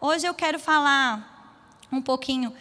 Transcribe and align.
Hoje 0.00 0.28
eu 0.28 0.34
quero 0.34 0.60
falar 0.60 1.74
um 1.90 2.00
pouquinho. 2.00 2.54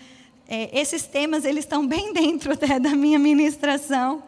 É, 0.47 0.75
esses 0.75 1.05
temas 1.05 1.45
eles 1.45 1.65
estão 1.65 1.87
bem 1.87 2.11
dentro 2.13 2.53
até 2.53 2.79
da 2.79 2.95
minha 2.95 3.19
ministração. 3.19 4.23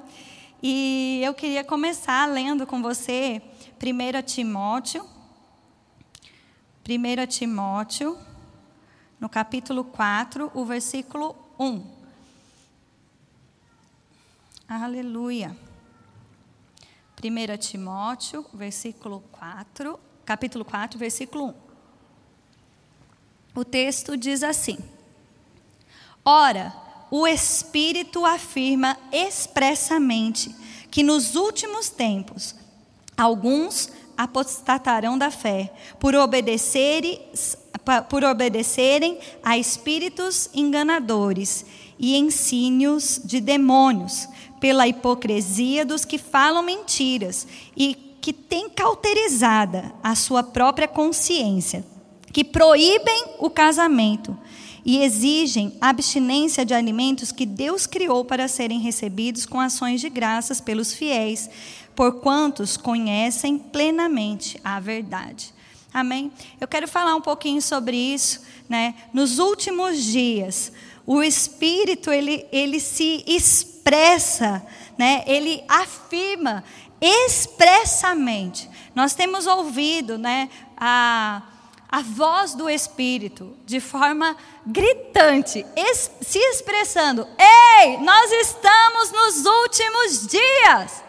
E 0.62 1.20
eu 1.24 1.34
queria 1.34 1.64
começar 1.64 2.28
lendo 2.28 2.68
com 2.68 2.84
você 2.84 3.42
1 3.82 4.22
Timóteo. 4.22 5.04
1 6.88 7.26
Timóteo, 7.28 8.16
no 9.20 9.28
capítulo 9.28 9.84
4, 9.84 10.52
o 10.54 10.64
versículo 10.64 11.36
1. 11.58 11.84
Aleluia. 14.68 15.58
1 17.24 17.58
Timóteo, 17.58 18.46
versículo 18.54 19.24
4, 19.32 20.00
capítulo 20.24 20.64
4, 20.64 21.00
versículo 21.00 21.48
1. 21.48 21.69
O 23.60 23.66
texto 23.66 24.16
diz 24.16 24.42
assim: 24.42 24.78
Ora, 26.24 26.74
o 27.12 27.28
Espírito 27.28 28.26
afirma 28.26 28.98
expressamente 29.12 30.56
que 30.90 31.04
nos 31.04 31.36
últimos 31.36 31.90
tempos 31.90 32.56
alguns 33.18 33.90
apostatarão 34.16 35.18
da 35.18 35.30
fé 35.30 35.74
por 36.00 36.16
obedecerem, 36.16 37.20
por 38.08 38.24
obedecerem 38.24 39.20
a 39.44 39.58
espíritos 39.58 40.50
enganadores 40.54 41.66
e 42.00 42.16
ensínios 42.16 43.20
de 43.26 43.42
demônios, 43.42 44.26
pela 44.62 44.88
hipocrisia 44.88 45.86
dos 45.86 46.06
que 46.06 46.18
falam 46.18 46.64
mentiras 46.64 47.46
e 47.76 48.16
que 48.22 48.32
têm 48.32 48.70
cauterizada 48.70 49.94
a 50.02 50.16
sua 50.16 50.44
própria 50.44 50.88
consciência, 50.88 51.84
que 52.32 52.44
proíbem 52.44 53.36
o 53.40 53.50
casamento 53.50 54.38
e 54.86 55.04
exigem 55.04 55.78
abstinência 55.80 56.66
de 56.66 56.74
alimentos 56.74 57.32
que 57.32 57.46
Deus 57.46 57.86
criou 57.86 58.26
para 58.26 58.48
serem 58.48 58.80
recebidos 58.80 59.46
com 59.46 59.60
ações 59.60 60.02
de 60.02 60.10
graças 60.10 60.62
pelos 60.62 60.94
fiéis, 60.94 61.50
por 61.96 62.22
quantos 62.22 62.78
conhecem 62.78 63.58
plenamente 63.58 64.60
a 64.64 64.80
verdade. 64.80 65.54
Amém? 65.94 66.32
Eu 66.60 66.68
quero 66.68 66.88
falar 66.88 67.16
um 67.16 67.22
pouquinho 67.22 67.62
sobre 67.62 67.98
isso, 67.98 68.42
né? 68.68 68.96
Nos 69.12 69.40
últimos 69.40 70.04
dias, 70.04 70.72
o 71.06 71.22
Espírito 71.24 72.12
ele, 72.12 72.46
ele 72.52 72.80
se 72.80 73.24
expressa, 73.28 74.66
né? 74.98 75.24
Ele 75.26 75.64
afirma 75.68 76.64
expressamente. 77.02 78.70
Nós 78.94 79.14
temos 79.14 79.48
ouvido, 79.48 80.18
né? 80.18 80.50
A 80.78 81.42
a 81.92 82.04
voz 82.04 82.54
do 82.54 82.70
Espírito 82.70 83.58
de 83.66 83.80
forma 83.80 84.38
gritante, 84.66 85.66
se 86.22 86.38
expressando: 86.38 87.28
Ei, 87.38 87.98
nós 87.98 88.32
estamos 88.32 89.12
nos 89.12 89.46
últimos 89.46 90.28
dias. 90.28 91.04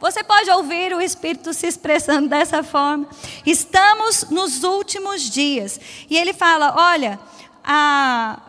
Você 0.00 0.24
pode 0.24 0.50
ouvir 0.50 0.92
o 0.94 1.00
Espírito 1.00 1.52
se 1.52 1.66
expressando 1.66 2.28
dessa 2.28 2.62
forma. 2.64 3.08
Estamos 3.46 4.30
nos 4.30 4.64
últimos 4.64 5.30
dias. 5.30 5.78
E 6.08 6.16
ele 6.16 6.32
fala: 6.32 6.74
olha, 6.76 7.20
a, 7.62 8.40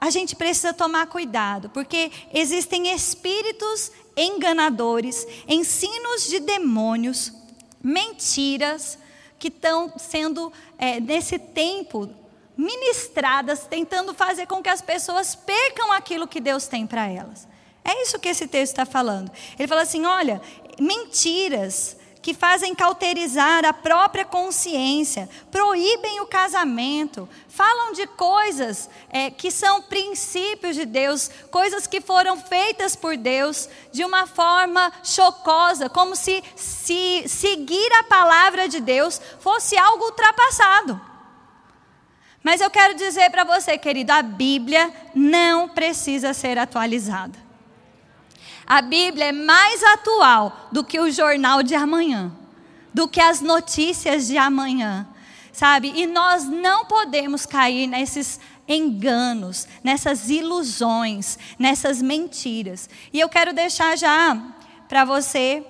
a 0.00 0.10
gente 0.10 0.34
precisa 0.34 0.74
tomar 0.74 1.06
cuidado, 1.06 1.70
porque 1.70 2.10
existem 2.34 2.92
espíritos 2.92 3.92
enganadores, 4.16 5.26
ensinos 5.46 6.26
de 6.28 6.40
demônios, 6.40 7.32
mentiras 7.80 8.98
que 9.38 9.48
estão 9.48 9.92
sendo, 9.96 10.52
é, 10.78 10.98
nesse 10.98 11.38
tempo, 11.38 12.08
ministradas, 12.56 13.66
tentando 13.66 14.12
fazer 14.12 14.46
com 14.46 14.62
que 14.62 14.68
as 14.68 14.82
pessoas 14.82 15.34
percam 15.34 15.92
aquilo 15.92 16.26
que 16.26 16.40
Deus 16.40 16.66
tem 16.66 16.86
para 16.86 17.06
elas. 17.06 17.46
É 17.84 18.02
isso 18.02 18.18
que 18.18 18.28
esse 18.28 18.48
texto 18.48 18.72
está 18.72 18.84
falando. 18.84 19.30
Ele 19.58 19.68
fala 19.68 19.82
assim: 19.82 20.04
olha, 20.04 20.42
mentiras 20.80 21.96
que 22.28 22.34
fazem 22.34 22.74
cauterizar 22.74 23.64
a 23.64 23.72
própria 23.72 24.22
consciência, 24.22 25.30
proíbem 25.50 26.20
o 26.20 26.26
casamento, 26.26 27.26
falam 27.48 27.94
de 27.94 28.06
coisas 28.06 28.90
é, 29.08 29.30
que 29.30 29.50
são 29.50 29.80
princípios 29.80 30.76
de 30.76 30.84
Deus, 30.84 31.30
coisas 31.50 31.86
que 31.86 32.02
foram 32.02 32.38
feitas 32.38 32.94
por 32.94 33.16
Deus 33.16 33.66
de 33.90 34.04
uma 34.04 34.26
forma 34.26 34.92
chocosa, 35.02 35.88
como 35.88 36.14
se, 36.14 36.44
se 36.54 37.24
seguir 37.26 37.90
a 37.94 38.04
palavra 38.04 38.68
de 38.68 38.78
Deus 38.78 39.18
fosse 39.40 39.78
algo 39.78 40.04
ultrapassado. 40.04 41.00
Mas 42.42 42.60
eu 42.60 42.68
quero 42.68 42.92
dizer 42.92 43.30
para 43.30 43.44
você, 43.44 43.78
querido, 43.78 44.12
a 44.12 44.20
Bíblia 44.20 44.92
não 45.14 45.66
precisa 45.66 46.34
ser 46.34 46.58
atualizada. 46.58 47.47
A 48.68 48.82
Bíblia 48.82 49.30
é 49.30 49.32
mais 49.32 49.82
atual 49.82 50.68
do 50.70 50.84
que 50.84 51.00
o 51.00 51.10
jornal 51.10 51.62
de 51.62 51.74
amanhã, 51.74 52.30
do 52.92 53.08
que 53.08 53.18
as 53.18 53.40
notícias 53.40 54.26
de 54.26 54.36
amanhã, 54.36 55.08
sabe? 55.50 55.90
E 55.96 56.06
nós 56.06 56.44
não 56.44 56.84
podemos 56.84 57.46
cair 57.46 57.86
nesses 57.86 58.38
enganos, 58.68 59.66
nessas 59.82 60.28
ilusões, 60.28 61.38
nessas 61.58 62.02
mentiras. 62.02 62.90
E 63.10 63.18
eu 63.18 63.30
quero 63.30 63.54
deixar 63.54 63.96
já 63.96 64.38
para 64.86 65.02
você, 65.02 65.64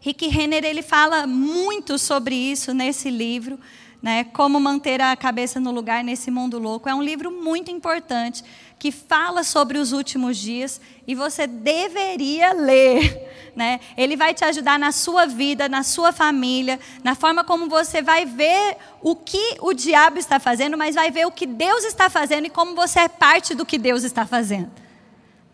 Rick 0.00 0.28
Renner, 0.28 0.64
ele 0.64 0.80
fala 0.80 1.26
muito 1.26 1.98
sobre 1.98 2.34
isso 2.34 2.72
nesse 2.72 3.10
livro, 3.10 3.60
né? 4.00 4.24
Como 4.24 4.58
manter 4.58 5.02
a 5.02 5.14
cabeça 5.14 5.60
no 5.60 5.70
lugar 5.70 6.02
nesse 6.02 6.30
mundo 6.30 6.58
louco. 6.58 6.88
É 6.88 6.94
um 6.94 7.02
livro 7.02 7.30
muito 7.30 7.70
importante 7.70 8.42
que 8.78 8.92
fala 8.92 9.42
sobre 9.42 9.78
os 9.78 9.92
últimos 9.92 10.36
dias 10.36 10.80
e 11.06 11.14
você 11.14 11.46
deveria 11.46 12.52
ler. 12.52 13.26
Né? 13.56 13.80
Ele 13.96 14.16
vai 14.16 14.32
te 14.32 14.44
ajudar 14.44 14.78
na 14.78 14.92
sua 14.92 15.26
vida, 15.26 15.68
na 15.68 15.82
sua 15.82 16.12
família, 16.12 16.78
na 17.02 17.16
forma 17.16 17.42
como 17.42 17.68
você 17.68 18.00
vai 18.00 18.24
ver 18.24 18.76
o 19.02 19.16
que 19.16 19.56
o 19.60 19.72
diabo 19.72 20.16
está 20.16 20.38
fazendo, 20.38 20.78
mas 20.78 20.94
vai 20.94 21.10
ver 21.10 21.26
o 21.26 21.32
que 21.32 21.44
Deus 21.44 21.84
está 21.84 22.08
fazendo 22.08 22.46
e 22.46 22.50
como 22.50 22.76
você 22.76 23.00
é 23.00 23.08
parte 23.08 23.56
do 23.56 23.66
que 23.66 23.76
Deus 23.76 24.04
está 24.04 24.24
fazendo. 24.24 24.70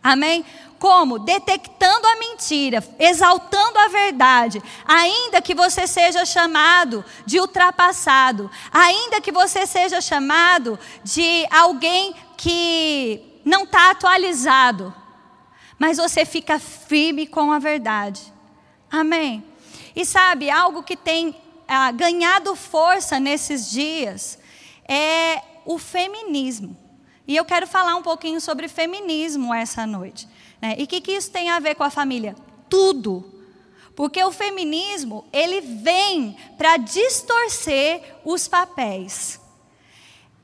Amém? 0.04 0.44
Como? 0.78 1.18
Detectando 1.18 2.06
a 2.06 2.16
mentira, 2.16 2.86
exaltando 2.98 3.78
a 3.78 3.88
verdade, 3.88 4.62
ainda 4.86 5.40
que 5.40 5.54
você 5.54 5.86
seja 5.86 6.26
chamado 6.26 7.02
de 7.24 7.40
ultrapassado, 7.40 8.50
ainda 8.70 9.18
que 9.18 9.32
você 9.32 9.66
seja 9.66 10.02
chamado 10.02 10.78
de 11.02 11.46
alguém 11.50 12.14
que 12.36 13.40
não 13.46 13.64
está 13.64 13.92
atualizado, 13.92 14.94
mas 15.78 15.96
você 15.96 16.26
fica 16.26 16.58
firme 16.58 17.26
com 17.26 17.50
a 17.50 17.58
verdade. 17.58 18.20
Amém? 18.90 19.42
E 19.96 20.04
sabe, 20.04 20.50
algo 20.50 20.82
que 20.82 20.98
tem 20.98 21.34
ah, 21.66 21.90
ganhado 21.92 22.54
força 22.54 23.18
nesses 23.18 23.70
dias 23.70 24.38
é 24.86 25.40
o 25.64 25.78
feminismo. 25.78 26.83
E 27.26 27.36
eu 27.36 27.44
quero 27.44 27.66
falar 27.66 27.96
um 27.96 28.02
pouquinho 28.02 28.40
sobre 28.40 28.68
feminismo 28.68 29.52
essa 29.52 29.86
noite. 29.86 30.28
Né? 30.60 30.76
E 30.78 30.84
o 30.84 30.86
que, 30.86 31.00
que 31.00 31.12
isso 31.12 31.30
tem 31.30 31.50
a 31.50 31.58
ver 31.58 31.74
com 31.74 31.82
a 31.82 31.90
família? 31.90 32.34
Tudo. 32.68 33.32
Porque 33.96 34.22
o 34.22 34.32
feminismo, 34.32 35.24
ele 35.32 35.60
vem 35.60 36.36
para 36.58 36.76
distorcer 36.76 38.02
os 38.24 38.48
papéis. 38.48 39.40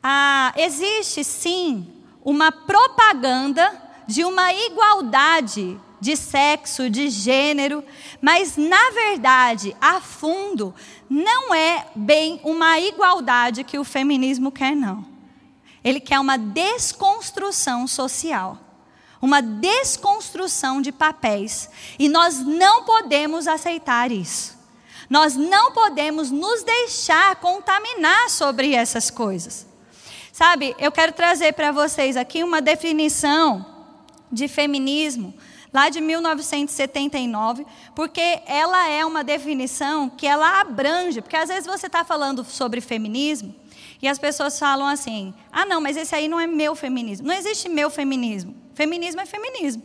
Ah, 0.02 0.52
existe 0.56 1.24
sim 1.24 1.86
uma 2.24 2.50
propaganda 2.52 3.70
de 4.06 4.24
uma 4.24 4.52
igualdade 4.52 5.78
de 6.00 6.16
sexo, 6.16 6.88
de 6.88 7.10
gênero, 7.10 7.84
mas 8.22 8.56
na 8.56 8.91
verdade, 8.91 9.76
a 9.80 10.00
fundo, 10.00 10.74
não 11.08 11.54
é 11.54 11.86
bem 11.94 12.41
uma 12.42 12.80
igualdade 12.80 13.64
que 13.64 13.78
o 13.78 13.84
feminismo 13.84 14.50
quer, 14.50 14.74
não. 14.74 15.04
Ele 15.82 16.00
quer 16.00 16.21
uma 16.21 16.36
desconstrução 16.36 17.86
social, 17.86 18.59
uma 19.21 19.41
desconstrução 19.41 20.80
de 20.80 20.92
papéis, 20.92 21.71
e 21.98 22.09
nós 22.09 22.38
não 22.38 22.84
podemos 22.84 23.47
aceitar 23.47 24.10
isso. 24.12 24.59
Nós 25.09 25.34
não 25.34 25.72
podemos 25.72 26.30
nos 26.30 26.62
deixar 26.62 27.36
contaminar 27.36 28.30
sobre 28.30 28.74
essas 28.74 29.10
coisas. 29.10 29.66
Sabe, 30.32 30.74
eu 30.78 30.92
quero 30.92 31.12
trazer 31.12 31.53
para 31.53 31.72
vocês 31.72 32.16
aqui 32.16 32.44
uma 32.44 32.62
definição 32.62 33.66
de 34.30 34.47
feminismo 34.47 35.34
lá 35.72 35.88
de 35.88 36.00
1979, 36.00 37.66
porque 37.94 38.41
ela 38.47 38.88
é 38.88 39.04
uma 39.04 39.24
definição 39.24 40.09
que 40.09 40.27
ela 40.27 40.60
abrange, 40.60 41.21
porque 41.21 41.36
às 41.36 41.48
vezes 41.48 41.66
você 41.66 41.86
está 41.86 42.04
falando 42.04 42.44
sobre 42.44 42.80
feminismo 42.80 43.54
e 44.02 44.08
as 44.08 44.18
pessoas 44.18 44.58
falam 44.58 44.86
assim: 44.86 45.34
ah, 45.52 45.66
não, 45.66 45.80
mas 45.80 45.97
esse 45.97 46.14
aí 46.14 46.28
não 46.28 46.41
é 46.41 46.47
meu 46.47 46.74
feminismo. 46.74 47.26
Não 47.26 47.34
existe 47.34 47.68
meu 47.68 47.91
feminismo. 47.91 48.54
Feminismo 48.74 49.20
é 49.20 49.26
feminismo. 49.26 49.82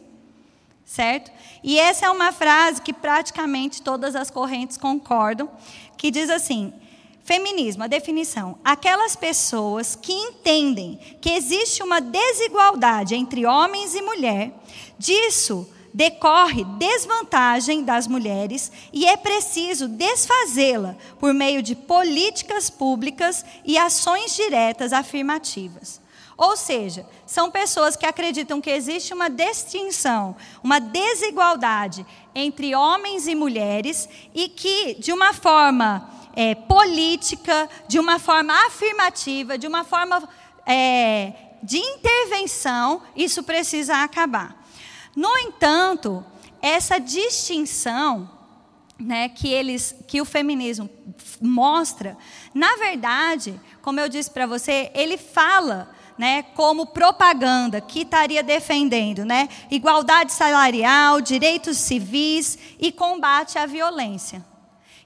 Certo? 0.85 1.31
E 1.63 1.79
essa 1.79 2.05
é 2.05 2.09
uma 2.09 2.31
frase 2.31 2.81
que 2.81 2.93
praticamente 2.93 3.81
todas 3.81 4.15
as 4.15 4.29
correntes 4.29 4.77
concordam, 4.77 5.49
que 5.97 6.11
diz 6.11 6.29
assim: 6.29 6.73
Feminismo, 7.23 7.83
a 7.83 7.87
definição: 7.87 8.59
aquelas 8.63 9.15
pessoas 9.15 9.95
que 9.95 10.13
entendem 10.13 10.99
que 11.19 11.31
existe 11.31 11.81
uma 11.81 11.99
desigualdade 11.99 13.15
entre 13.15 13.45
homens 13.45 13.95
e 13.95 14.01
mulher, 14.01 14.53
disso 14.97 15.67
decorre 15.95 16.65
desvantagem 16.77 17.81
das 17.81 18.05
mulheres 18.05 18.69
e 18.91 19.05
é 19.05 19.15
preciso 19.15 19.87
desfazê-la 19.87 20.97
por 21.17 21.33
meio 21.33 21.63
de 21.63 21.73
políticas 21.73 22.69
públicas 22.69 23.45
e 23.63 23.77
ações 23.77 24.35
diretas 24.35 24.91
afirmativas. 24.91 26.01
Ou 26.35 26.57
seja, 26.57 27.07
são 27.25 27.49
pessoas 27.49 27.95
que 27.95 28.05
acreditam 28.05 28.59
que 28.59 28.69
existe 28.69 29.13
uma 29.13 29.29
distinção, 29.29 30.35
uma 30.61 30.79
desigualdade 30.79 32.05
entre 32.35 32.75
homens 32.75 33.25
e 33.25 33.33
mulheres 33.33 34.09
e 34.33 34.49
que, 34.49 34.95
de 34.95 35.13
uma 35.13 35.31
forma 35.31 36.09
é, 36.35 36.55
política, 36.55 37.69
de 37.87 37.99
uma 37.99 38.19
forma 38.19 38.53
afirmativa, 38.65 39.57
de 39.57 39.65
uma 39.65 39.85
forma 39.85 40.27
é, 40.65 41.31
de 41.63 41.77
intervenção, 41.77 43.01
isso 43.15 43.41
precisa 43.43 44.03
acabar. 44.03 44.64
No 45.15 45.37
entanto, 45.37 46.25
essa 46.61 46.99
distinção 46.99 48.29
né, 48.99 49.29
que, 49.29 49.47
eles, 49.47 49.95
que 50.07 50.21
o 50.21 50.25
feminismo 50.25 50.89
mostra, 51.41 52.17
na 52.53 52.75
verdade, 52.77 53.59
como 53.81 53.99
eu 53.99 54.09
disse 54.09 54.31
para 54.31 54.45
você, 54.45 54.91
ele 54.93 55.17
fala 55.17 55.89
né, 56.17 56.43
como 56.53 56.87
propaganda 56.87 57.81
que 57.81 58.01
estaria 58.01 58.41
defendendo 58.41 59.25
né, 59.25 59.49
igualdade 59.69 60.31
salarial, 60.31 61.21
direitos 61.21 61.77
civis 61.77 62.57
e 62.79 62.91
combate 62.91 63.57
à 63.57 63.65
violência. 63.65 64.43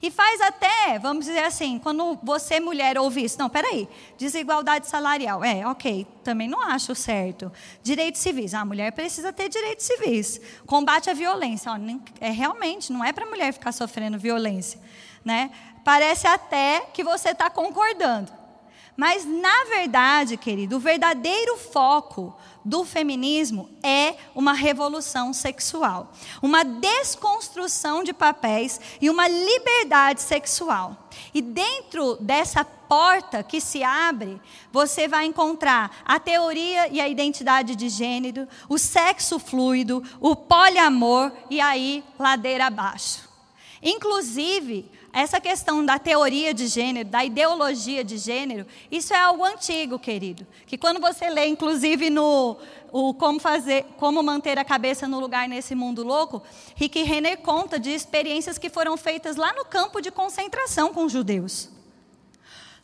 E 0.01 0.09
faz 0.09 0.39
até, 0.39 0.97
vamos 0.97 1.25
dizer 1.25 1.43
assim, 1.43 1.77
quando 1.77 2.17
você, 2.23 2.57
mulher, 2.59 2.97
ouve 2.97 3.23
isso, 3.23 3.37
não, 3.37 3.49
peraí, 3.49 3.87
desigualdade 4.17 4.87
salarial. 4.87 5.43
É, 5.43 5.67
ok, 5.67 6.07
também 6.23 6.47
não 6.47 6.61
acho 6.61 6.95
certo. 6.95 7.51
Direitos 7.83 8.21
civis, 8.21 8.53
a 8.53 8.63
mulher 8.63 8.93
precisa 8.93 9.33
ter 9.33 9.49
direitos 9.49 9.85
civis. 9.85 10.39
Combate 10.65 11.09
à 11.09 11.13
violência, 11.13 11.69
é, 12.21 12.29
realmente, 12.29 12.93
não 12.93 13.03
é 13.03 13.11
para 13.11 13.25
a 13.25 13.29
mulher 13.29 13.51
ficar 13.51 13.73
sofrendo 13.73 14.17
violência. 14.17 14.79
Né? 15.23 15.51
Parece 15.83 16.27
até 16.27 16.81
que 16.93 17.03
você 17.03 17.31
está 17.31 17.49
concordando. 17.49 18.31
Mas, 18.95 19.25
na 19.25 19.65
verdade, 19.65 20.37
querido, 20.37 20.77
o 20.77 20.79
verdadeiro 20.79 21.57
foco 21.57 22.35
do 22.63 22.83
feminismo 22.83 23.69
é 23.81 24.15
uma 24.35 24.53
revolução 24.53 25.33
sexual, 25.33 26.11
uma 26.41 26.63
desconstrução 26.63 28.03
de 28.03 28.13
papéis 28.13 28.79
e 29.01 29.09
uma 29.09 29.27
liberdade 29.27 30.21
sexual. 30.21 31.09
E 31.33 31.41
dentro 31.41 32.17
dessa 32.17 32.63
porta 32.63 33.43
que 33.43 33.61
se 33.61 33.83
abre, 33.83 34.41
você 34.71 35.07
vai 35.07 35.25
encontrar 35.25 36.03
a 36.05 36.19
teoria 36.19 36.87
e 36.87 36.99
a 36.99 37.07
identidade 37.07 37.75
de 37.75 37.89
gênero, 37.89 38.47
o 38.67 38.77
sexo 38.77 39.39
fluido, 39.39 40.03
o 40.19 40.35
poliamor 40.35 41.31
e 41.49 41.61
aí 41.61 42.03
ladeira 42.17 42.67
abaixo. 42.67 43.29
Inclusive, 43.81 44.89
essa 45.11 45.41
questão 45.41 45.83
da 45.83 45.97
teoria 45.97 46.53
de 46.53 46.67
gênero, 46.67 47.09
da 47.09 47.25
ideologia 47.25 48.03
de 48.03 48.17
gênero, 48.17 48.65
isso 48.91 49.13
é 49.13 49.19
algo 49.19 49.43
antigo, 49.43 49.97
querido. 49.97 50.45
Que 50.65 50.77
quando 50.77 50.99
você 50.99 51.29
lê, 51.29 51.47
inclusive, 51.47 52.09
no 52.09 52.57
o 52.91 53.13
como 53.13 53.39
fazer, 53.39 53.85
como 53.97 54.21
manter 54.23 54.57
a 54.57 54.65
cabeça 54.65 55.07
no 55.07 55.19
lugar 55.19 55.47
nesse 55.47 55.75
mundo 55.75 56.03
louco, 56.03 56.41
Rick 56.75 57.01
Renner 57.03 57.37
conta 57.39 57.79
de 57.79 57.91
experiências 57.91 58.57
que 58.57 58.69
foram 58.69 58.97
feitas 58.97 59.35
lá 59.35 59.53
no 59.53 59.65
campo 59.65 60.01
de 60.01 60.11
concentração 60.11 60.93
com 60.93 61.07
judeus. 61.09 61.69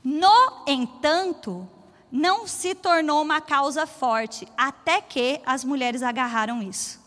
No 0.04 0.64
entanto, 0.68 1.68
não 2.12 2.48
se 2.48 2.76
tornou 2.76 3.22
uma 3.22 3.42
causa 3.42 3.86
forte 3.86 4.48
até 4.56 5.02
que 5.02 5.42
as 5.46 5.64
mulheres 5.64 6.02
agarraram 6.02 6.62
isso. 6.62 7.05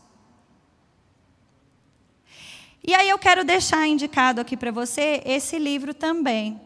E 2.88 2.94
aí 2.94 3.10
eu 3.10 3.18
quero 3.18 3.44
deixar 3.44 3.86
indicado 3.86 4.40
aqui 4.40 4.56
para 4.56 4.70
você 4.72 5.20
esse 5.26 5.58
livro 5.58 5.92
também. 5.92 6.58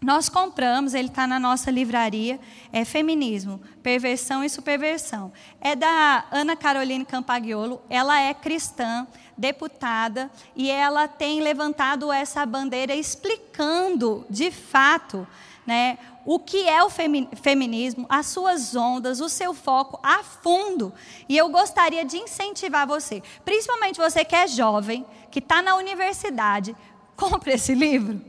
Nós 0.00 0.28
compramos, 0.28 0.94
ele 0.94 1.08
está 1.08 1.26
na 1.26 1.40
nossa 1.40 1.72
livraria, 1.72 2.38
é 2.72 2.84
Feminismo, 2.84 3.60
Perversão 3.82 4.44
e 4.44 4.48
Superversão. 4.48 5.32
É 5.60 5.74
da 5.74 6.24
Ana 6.30 6.54
Caroline 6.54 7.04
Campagnolo, 7.04 7.82
ela 7.90 8.20
é 8.20 8.32
cristã, 8.32 9.08
deputada, 9.36 10.30
e 10.54 10.70
ela 10.70 11.08
tem 11.08 11.40
levantado 11.40 12.12
essa 12.12 12.46
bandeira 12.46 12.94
explicando, 12.94 14.24
de 14.30 14.52
fato, 14.52 15.26
né, 15.66 15.98
o 16.26 16.40
que 16.40 16.68
é 16.68 16.82
o 16.82 16.90
feminismo, 16.90 18.04
as 18.08 18.26
suas 18.26 18.74
ondas, 18.74 19.20
o 19.20 19.28
seu 19.28 19.54
foco 19.54 20.00
a 20.02 20.24
fundo. 20.24 20.92
E 21.28 21.38
eu 21.38 21.48
gostaria 21.48 22.04
de 22.04 22.16
incentivar 22.16 22.84
você, 22.84 23.22
principalmente 23.44 23.98
você 23.98 24.24
que 24.24 24.34
é 24.34 24.48
jovem, 24.48 25.06
que 25.30 25.38
está 25.38 25.62
na 25.62 25.76
universidade, 25.76 26.76
compre 27.16 27.52
esse 27.52 27.74
livro. 27.74 28.20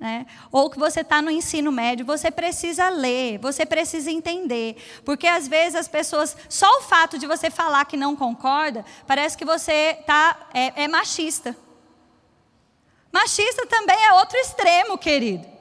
Né? 0.00 0.26
Ou 0.50 0.70
que 0.70 0.78
você 0.78 1.00
está 1.00 1.20
no 1.20 1.30
ensino 1.30 1.70
médio, 1.70 2.06
você 2.06 2.30
precisa 2.30 2.88
ler, 2.88 3.38
você 3.38 3.66
precisa 3.66 4.10
entender. 4.10 4.76
Porque 5.04 5.26
às 5.26 5.46
vezes 5.46 5.74
as 5.74 5.88
pessoas, 5.88 6.34
só 6.48 6.78
o 6.78 6.82
fato 6.82 7.18
de 7.18 7.26
você 7.26 7.50
falar 7.50 7.84
que 7.84 7.96
não 7.96 8.16
concorda, 8.16 8.82
parece 9.06 9.36
que 9.36 9.44
você 9.44 9.98
tá, 10.06 10.48
é, 10.54 10.84
é 10.84 10.88
machista. 10.88 11.54
Machista 13.12 13.66
também 13.66 13.96
é 14.06 14.12
outro 14.14 14.38
extremo, 14.38 14.96
querido. 14.96 15.57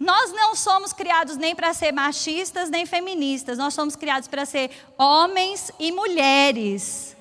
Nós 0.00 0.32
não 0.32 0.56
somos 0.56 0.92
criados 0.92 1.36
nem 1.36 1.54
para 1.54 1.72
ser 1.72 1.92
machistas 1.92 2.68
nem 2.68 2.84
feministas, 2.86 3.56
nós 3.56 3.74
somos 3.74 3.94
criados 3.94 4.26
para 4.26 4.44
ser 4.44 4.70
homens 4.98 5.70
e 5.78 5.92
mulheres 5.92 7.14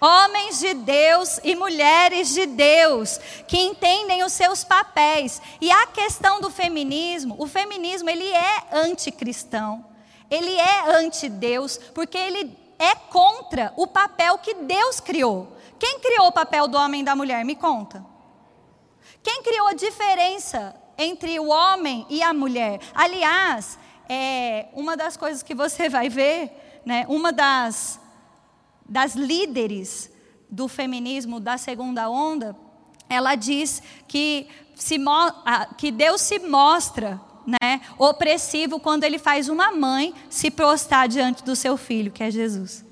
Homens 0.00 0.60
de 0.60 0.74
Deus 0.74 1.40
e 1.42 1.56
mulheres 1.56 2.32
de 2.32 2.46
Deus 2.46 3.18
que 3.48 3.58
entendem 3.58 4.22
os 4.22 4.32
seus 4.32 4.62
papéis. 4.62 5.42
E 5.60 5.72
a 5.72 5.86
questão 5.86 6.40
do 6.40 6.50
feminismo, 6.50 7.34
o 7.36 7.48
feminismo 7.48 8.08
ele 8.08 8.28
é 8.28 8.68
anticristão. 8.72 9.84
Ele 10.30 10.54
é 10.54 10.90
anti-Deus, 10.98 11.78
porque 11.94 12.16
ele 12.16 12.56
é 12.78 12.94
contra 12.94 13.72
o 13.76 13.88
papel 13.88 14.38
que 14.38 14.54
Deus 14.54 15.00
criou. 15.00 15.56
Quem 15.78 15.98
criou 15.98 16.28
o 16.28 16.32
papel 16.32 16.68
do 16.68 16.78
homem 16.78 17.00
e 17.00 17.04
da 17.04 17.16
mulher? 17.16 17.44
Me 17.44 17.56
conta. 17.56 18.04
Quem 19.20 19.42
criou 19.42 19.66
a 19.66 19.74
diferença 19.74 20.76
entre 20.98 21.38
o 21.38 21.48
homem 21.48 22.04
e 22.10 22.22
a 22.22 22.34
mulher? 22.34 22.80
Aliás, 22.92 23.78
é, 24.08 24.66
uma 24.74 24.96
das 24.96 25.16
coisas 25.16 25.42
que 25.42 25.54
você 25.54 25.88
vai 25.88 26.08
ver, 26.08 26.50
né, 26.84 27.06
uma 27.08 27.32
das 27.32 28.00
das 28.88 29.14
líderes 29.14 30.10
do 30.48 30.66
feminismo 30.66 31.38
da 31.38 31.58
segunda 31.58 32.08
onda, 32.08 32.56
ela 33.08 33.34
diz 33.34 33.82
que, 34.06 34.48
se, 34.74 34.96
que 35.76 35.90
Deus 35.90 36.22
se 36.22 36.38
mostra 36.38 37.20
né, 37.46 37.80
opressivo 37.98 38.80
quando 38.80 39.04
ele 39.04 39.18
faz 39.18 39.48
uma 39.48 39.72
mãe 39.72 40.14
se 40.30 40.50
prostrar 40.50 41.06
diante 41.06 41.44
do 41.44 41.54
seu 41.54 41.76
filho, 41.76 42.10
que 42.10 42.22
é 42.22 42.30
Jesus. 42.30 42.84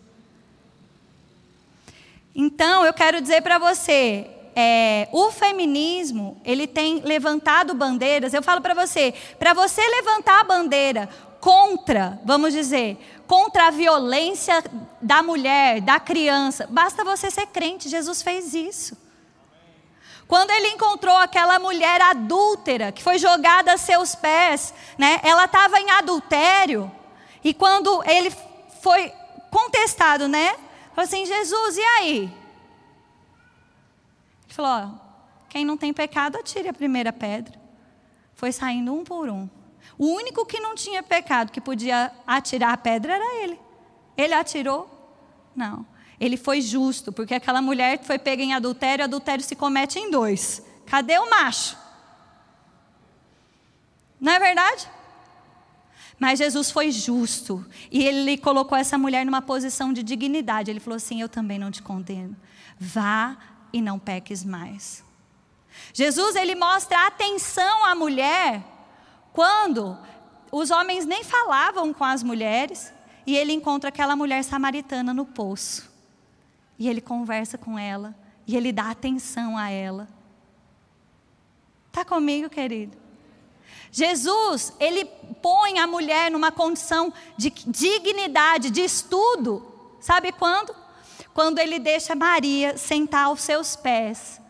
Então, 2.34 2.84
eu 2.84 2.92
quero 2.92 3.20
dizer 3.20 3.40
para 3.42 3.58
você, 3.58 4.28
é, 4.58 5.06
o 5.12 5.30
feminismo, 5.30 6.40
ele 6.42 6.66
tem 6.66 7.00
levantado 7.00 7.74
bandeiras. 7.74 8.32
Eu 8.32 8.42
falo 8.42 8.62
para 8.62 8.72
você, 8.72 9.12
para 9.38 9.52
você 9.52 9.86
levantar 9.86 10.40
a 10.40 10.44
bandeira 10.44 11.10
contra, 11.38 12.18
vamos 12.24 12.54
dizer, 12.54 12.96
contra 13.26 13.66
a 13.66 13.70
violência 13.70 14.64
da 15.02 15.22
mulher, 15.22 15.82
da 15.82 16.00
criança. 16.00 16.66
Basta 16.70 17.04
você 17.04 17.30
ser 17.30 17.48
crente, 17.48 17.90
Jesus 17.90 18.22
fez 18.22 18.54
isso. 18.54 18.96
Quando 20.26 20.50
ele 20.50 20.68
encontrou 20.68 21.14
aquela 21.14 21.58
mulher 21.58 22.00
adúltera 22.00 22.90
que 22.90 23.02
foi 23.02 23.18
jogada 23.18 23.74
a 23.74 23.78
seus 23.78 24.14
pés, 24.14 24.72
né? 24.96 25.20
Ela 25.22 25.44
estava 25.44 25.78
em 25.78 25.90
adultério. 25.90 26.90
E 27.44 27.52
quando 27.52 28.02
ele 28.04 28.32
foi 28.80 29.12
contestado, 29.50 30.26
né? 30.26 30.56
Falou 30.94 31.06
assim: 31.06 31.26
Jesus, 31.26 31.76
e 31.76 31.82
aí? 31.82 32.45
Falou: 34.56 34.70
ó, 34.70 34.90
quem 35.50 35.66
não 35.66 35.76
tem 35.76 35.92
pecado, 35.92 36.38
atire 36.38 36.66
a 36.66 36.72
primeira 36.72 37.12
pedra. 37.12 37.60
Foi 38.32 38.50
saindo 38.50 38.94
um 38.94 39.04
por 39.04 39.28
um. 39.28 39.46
O 39.98 40.06
único 40.06 40.46
que 40.46 40.58
não 40.58 40.74
tinha 40.74 41.02
pecado, 41.02 41.52
que 41.52 41.60
podia 41.60 42.10
atirar 42.26 42.72
a 42.72 42.76
pedra, 42.78 43.16
era 43.16 43.42
ele. 43.42 43.60
Ele 44.16 44.32
atirou? 44.32 44.88
Não. 45.54 45.86
Ele 46.18 46.38
foi 46.38 46.62
justo, 46.62 47.12
porque 47.12 47.34
aquela 47.34 47.60
mulher 47.60 48.02
foi 48.02 48.18
pega 48.18 48.42
em 48.42 48.54
adultério, 48.54 49.04
adultério 49.04 49.44
se 49.44 49.54
comete 49.54 49.98
em 49.98 50.10
dois. 50.10 50.62
Cadê 50.86 51.18
o 51.18 51.28
macho? 51.28 51.76
Não 54.18 54.32
é 54.32 54.38
verdade? 54.38 54.88
Mas 56.18 56.38
Jesus 56.38 56.70
foi 56.70 56.90
justo 56.90 57.62
e 57.92 58.02
ele 58.02 58.38
colocou 58.38 58.78
essa 58.78 58.96
mulher 58.96 59.26
numa 59.26 59.42
posição 59.42 59.92
de 59.92 60.02
dignidade. 60.02 60.70
Ele 60.70 60.80
falou 60.80 60.96
assim: 60.96 61.20
Eu 61.20 61.28
também 61.28 61.58
não 61.58 61.70
te 61.70 61.82
condeno. 61.82 62.34
Vá 62.80 63.36
e 63.76 63.82
não 63.82 63.98
peques 63.98 64.42
mais. 64.42 65.04
Jesus 65.92 66.34
ele 66.34 66.54
mostra 66.54 67.06
atenção 67.06 67.84
à 67.84 67.94
mulher 67.94 68.64
quando 69.34 69.98
os 70.50 70.70
homens 70.70 71.04
nem 71.04 71.22
falavam 71.22 71.92
com 71.92 72.02
as 72.02 72.22
mulheres 72.22 72.90
e 73.26 73.36
ele 73.36 73.52
encontra 73.52 73.90
aquela 73.90 74.16
mulher 74.16 74.42
samaritana 74.42 75.12
no 75.12 75.26
poço. 75.26 75.92
E 76.78 76.88
ele 76.88 77.02
conversa 77.02 77.58
com 77.58 77.78
ela 77.78 78.14
e 78.46 78.56
ele 78.56 78.72
dá 78.72 78.90
atenção 78.90 79.58
a 79.58 79.68
ela. 79.68 80.08
Tá 81.92 82.02
comigo, 82.02 82.48
querido? 82.48 82.96
Jesus, 83.92 84.72
ele 84.80 85.04
põe 85.42 85.78
a 85.78 85.86
mulher 85.86 86.30
numa 86.30 86.50
condição 86.50 87.12
de 87.36 87.50
dignidade, 87.50 88.70
de 88.70 88.80
estudo. 88.80 89.70
Sabe 90.00 90.32
quando? 90.32 90.74
Quando 91.36 91.58
ele 91.58 91.78
deixa 91.78 92.14
Maria 92.14 92.78
sentar 92.78 93.26
aos 93.26 93.42
seus 93.42 93.76
pés. 93.76 94.40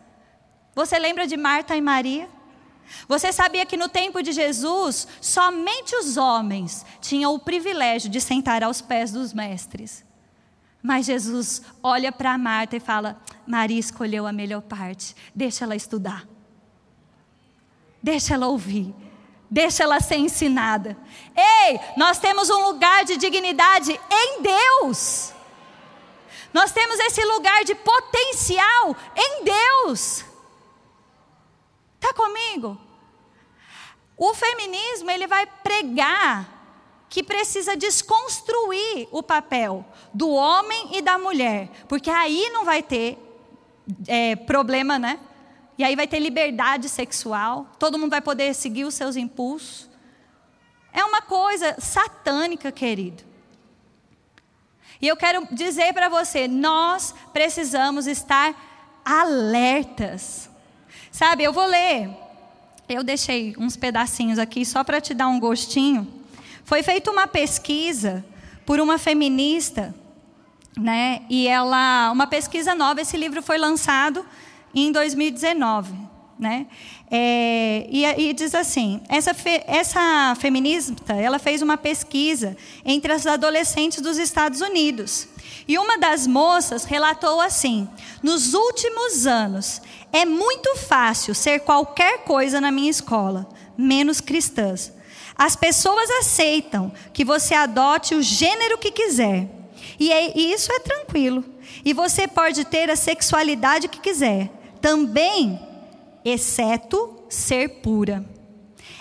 Você 0.73 0.97
lembra 0.97 1.27
de 1.27 1.35
Marta 1.35 1.75
e 1.75 1.81
Maria? 1.81 2.29
Você 3.09 3.33
sabia 3.33 3.65
que 3.65 3.75
no 3.75 3.89
tempo 3.89 4.23
de 4.23 4.31
Jesus, 4.31 5.05
somente 5.19 5.93
os 5.97 6.15
homens 6.15 6.85
tinham 7.01 7.33
o 7.33 7.39
privilégio 7.39 8.09
de 8.09 8.21
sentar 8.21 8.63
aos 8.63 8.79
pés 8.79 9.11
dos 9.11 9.33
mestres. 9.33 10.05
Mas 10.81 11.05
Jesus 11.07 11.61
olha 11.83 12.09
para 12.09 12.37
Marta 12.37 12.77
e 12.77 12.79
fala: 12.79 13.21
Maria 13.45 13.81
escolheu 13.81 14.25
a 14.25 14.31
melhor 14.31 14.61
parte, 14.61 15.13
deixa 15.35 15.65
ela 15.65 15.75
estudar, 15.75 16.25
deixa 18.01 18.33
ela 18.33 18.47
ouvir, 18.47 18.95
deixa 19.51 19.83
ela 19.83 19.99
ser 19.99 20.19
ensinada. 20.19 20.95
Ei, 21.35 21.81
nós 21.97 22.17
temos 22.17 22.49
um 22.49 22.61
lugar 22.67 23.03
de 23.03 23.17
dignidade 23.17 23.91
em 24.09 24.41
Deus. 24.41 25.35
Nós 26.53 26.71
temos 26.71 26.99
esse 26.99 27.23
lugar 27.23 27.63
de 27.63 27.75
potencial 27.75 28.95
em 29.15 29.43
Deus. 29.43 30.25
Está 31.95 32.13
comigo? 32.13 32.79
O 34.17 34.33
feminismo 34.33 35.11
ele 35.11 35.27
vai 35.27 35.45
pregar 35.45 36.57
que 37.09 37.23
precisa 37.23 37.75
desconstruir 37.75 39.07
o 39.11 39.23
papel 39.23 39.85
do 40.13 40.29
homem 40.29 40.97
e 40.97 41.01
da 41.01 41.17
mulher, 41.17 41.69
porque 41.87 42.09
aí 42.09 42.49
não 42.49 42.65
vai 42.65 42.83
ter 42.83 43.17
é, 44.07 44.35
problema, 44.35 44.99
né? 44.99 45.19
E 45.77 45.83
aí 45.83 45.95
vai 45.95 46.07
ter 46.07 46.19
liberdade 46.19 46.89
sexual, 46.89 47.67
todo 47.77 47.99
mundo 47.99 48.09
vai 48.09 48.21
poder 48.21 48.53
seguir 48.55 48.83
os 48.83 48.95
seus 48.95 49.15
impulsos. 49.15 49.87
É 50.91 51.03
uma 51.03 51.21
coisa 51.21 51.79
satânica, 51.79 52.71
querido. 52.71 53.23
E 55.01 55.07
eu 55.07 55.15
quero 55.15 55.47
dizer 55.51 55.93
para 55.93 56.09
você, 56.09 56.47
nós 56.47 57.13
precisamos 57.31 58.07
estar 58.07 58.55
alertas. 59.05 60.49
Sabe, 61.11 61.43
eu 61.43 61.53
vou 61.53 61.65
ler. 61.65 62.09
Eu 62.89 63.03
deixei 63.03 63.55
uns 63.57 63.75
pedacinhos 63.75 64.39
aqui 64.39 64.65
só 64.65 64.83
para 64.83 65.01
te 65.01 65.13
dar 65.13 65.27
um 65.27 65.39
gostinho. 65.39 66.07
Foi 66.63 66.83
feita 66.83 67.11
uma 67.11 67.27
pesquisa 67.27 68.25
por 68.65 68.79
uma 68.79 68.97
feminista, 68.97 69.95
né? 70.77 71.21
E 71.29 71.47
ela, 71.47 72.11
uma 72.11 72.27
pesquisa 72.27 72.75
nova. 72.75 73.01
Esse 73.01 73.17
livro 73.17 73.41
foi 73.41 73.57
lançado 73.57 74.25
em 74.73 74.91
2019, 74.91 75.93
né? 76.37 76.67
É, 77.09 77.87
e, 77.89 78.05
e, 78.05 78.33
diz 78.33 78.53
assim: 78.53 79.01
essa, 79.07 79.33
fe, 79.33 79.63
essa 79.65 80.35
feminista 80.39 81.13
ela 81.13 81.39
fez 81.39 81.61
uma 81.61 81.77
pesquisa 81.77 82.57
entre 82.83 83.13
as 83.13 83.25
adolescentes 83.25 84.01
dos 84.01 84.17
Estados 84.17 84.59
Unidos. 84.59 85.27
E 85.67 85.77
uma 85.77 85.97
das 85.97 86.27
moças 86.27 86.83
relatou 86.83 87.39
assim: 87.39 87.87
Nos 88.21 88.53
últimos 88.53 89.25
anos, 89.25 89.81
é 90.11 90.25
muito 90.25 90.75
fácil 90.75 91.33
ser 91.33 91.59
qualquer 91.61 92.23
coisa 92.25 92.59
na 92.59 92.71
minha 92.71 92.91
escola, 92.91 93.47
menos 93.77 94.19
cristãs. 94.19 94.91
As 95.37 95.55
pessoas 95.55 96.09
aceitam 96.09 96.91
que 97.13 97.23
você 97.23 97.53
adote 97.53 98.15
o 98.15 98.23
gênero 98.23 98.77
que 98.77 98.91
quiser. 98.91 99.47
E, 99.99 100.11
é, 100.11 100.37
e 100.37 100.51
isso 100.51 100.71
é 100.71 100.79
tranquilo. 100.79 101.43
E 101.85 101.93
você 101.93 102.27
pode 102.27 102.65
ter 102.65 102.89
a 102.89 102.95
sexualidade 102.95 103.87
que 103.87 103.99
quiser. 103.99 104.49
Também, 104.81 105.59
exceto 106.23 107.23
ser 107.29 107.81
pura. 107.81 108.25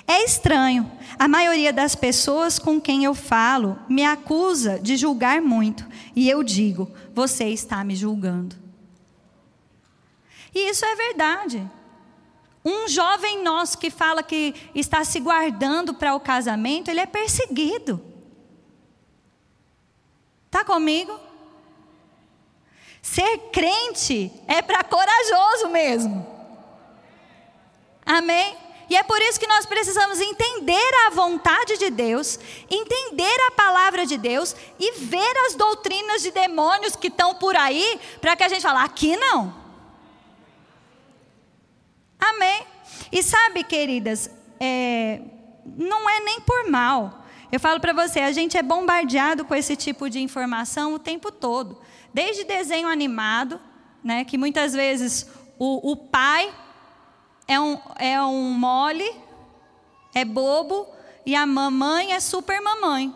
É 0.07 0.25
estranho. 0.25 0.91
A 1.19 1.27
maioria 1.27 1.73
das 1.73 1.95
pessoas 1.95 2.59
com 2.59 2.81
quem 2.81 3.05
eu 3.05 3.15
falo 3.15 3.79
me 3.89 4.05
acusa 4.05 4.79
de 4.79 4.97
julgar 4.97 5.43
muito. 5.43 5.87
E 6.15 6.29
eu 6.29 6.43
digo: 6.43 6.91
você 7.13 7.49
está 7.49 7.83
me 7.83 7.97
julgando. 7.97 8.57
E 10.55 10.71
isso 10.71 10.85
é 10.85 10.95
verdade. 10.95 11.69
Um 12.65 12.89
jovem 12.89 13.43
nosso 13.43 13.79
que 13.79 13.91
fala 13.91 14.23
que 14.23 14.55
está 14.75 15.05
se 15.05 15.21
guardando 15.21 15.95
para 15.95 16.15
o 16.15 16.21
casamento, 16.21 16.91
ele 16.91 17.01
é 17.01 17.07
perseguido. 17.07 18.03
Está 20.47 20.65
comigo? 20.65 21.19
Ser 23.03 23.39
crente 23.53 24.33
é 24.49 24.63
para 24.63 24.83
corajoso 24.83 25.69
mesmo. 25.69 26.36
Amém? 28.07 28.57
E 28.89 28.95
é 28.95 29.03
por 29.03 29.21
isso 29.21 29.41
que 29.41 29.49
nós 29.49 29.67
precisamos 29.67 30.21
entender 30.21 30.91
a 31.07 31.11
vontade 31.11 31.77
de 31.77 31.91
Deus, 31.91 32.39
entender 32.71 33.37
a 33.49 33.51
palavra 33.51 34.07
de 34.07 34.17
Deus 34.17 34.55
e 34.79 34.93
ver 35.01 35.37
as 35.47 35.57
doutrinas 35.57 36.23
de 36.23 36.31
demônios 36.31 36.95
que 36.95 37.09
estão 37.09 37.35
por 37.35 37.57
aí, 37.57 38.01
para 38.21 38.37
que 38.37 38.45
a 38.45 38.49
gente 38.49 38.63
fale, 38.63 38.79
aqui 38.79 39.17
não. 39.17 39.53
Amém? 42.19 42.65
E 43.11 43.23
sabe, 43.25 43.65
queridas, 43.65 44.31
é, 44.61 45.21
não 45.65 46.09
é 46.09 46.21
nem 46.21 46.41
por 46.41 46.71
mal. 46.71 47.25
Eu 47.51 47.59
falo 47.59 47.81
para 47.81 47.93
você, 47.93 48.21
a 48.21 48.33
gente 48.33 48.57
é 48.57 48.63
bombardeado 48.63 49.45
com 49.45 49.55
esse 49.55 49.75
tipo 49.75 50.09
de 50.09 50.21
informação 50.21 50.95
o 50.95 50.99
tempo 50.99 51.33
todo. 51.33 51.81
Desde 52.15 52.45
desenho 52.45 52.89
animado, 52.89 53.61
né, 54.03 54.25
que 54.25 54.39
muitas 54.39 54.73
vezes 54.73 55.29
o, 55.59 55.91
o 55.93 55.97
pai 55.97 56.53
é 57.49 57.61
um, 57.61 57.79
é 57.99 58.21
um 58.23 58.51
mole, 58.51 59.11
é 60.15 60.25
bobo, 60.25 60.87
e 61.25 61.35
a 61.35 61.47
mamãe 61.47 62.13
é 62.13 62.21
super 62.21 62.61
mamãe. 62.61 63.15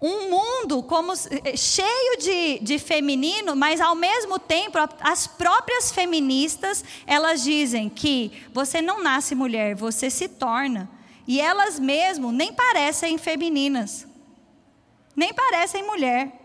Um 0.00 0.28
mundo 0.28 0.82
como 0.82 1.12
eh, 1.12 1.56
cheio 1.56 2.18
de, 2.18 2.58
de 2.58 2.78
feminino, 2.78 3.56
mas 3.56 3.80
ao 3.80 3.94
mesmo 3.94 4.38
tempo 4.38 4.76
as 5.00 5.26
próprias 5.26 5.90
feministas 5.90 6.84
elas 7.06 7.42
dizem 7.42 7.88
que 7.88 8.44
você 8.52 8.82
não 8.82 9.02
nasce 9.02 9.34
mulher, 9.34 9.74
você 9.74 10.10
se 10.10 10.28
torna. 10.28 10.90
E 11.26 11.40
elas 11.40 11.78
mesmo 11.78 12.30
nem 12.32 12.52
parecem 12.52 13.16
femininas, 13.16 14.06
nem 15.16 15.32
parecem 15.32 15.82
mulher. 15.82 16.38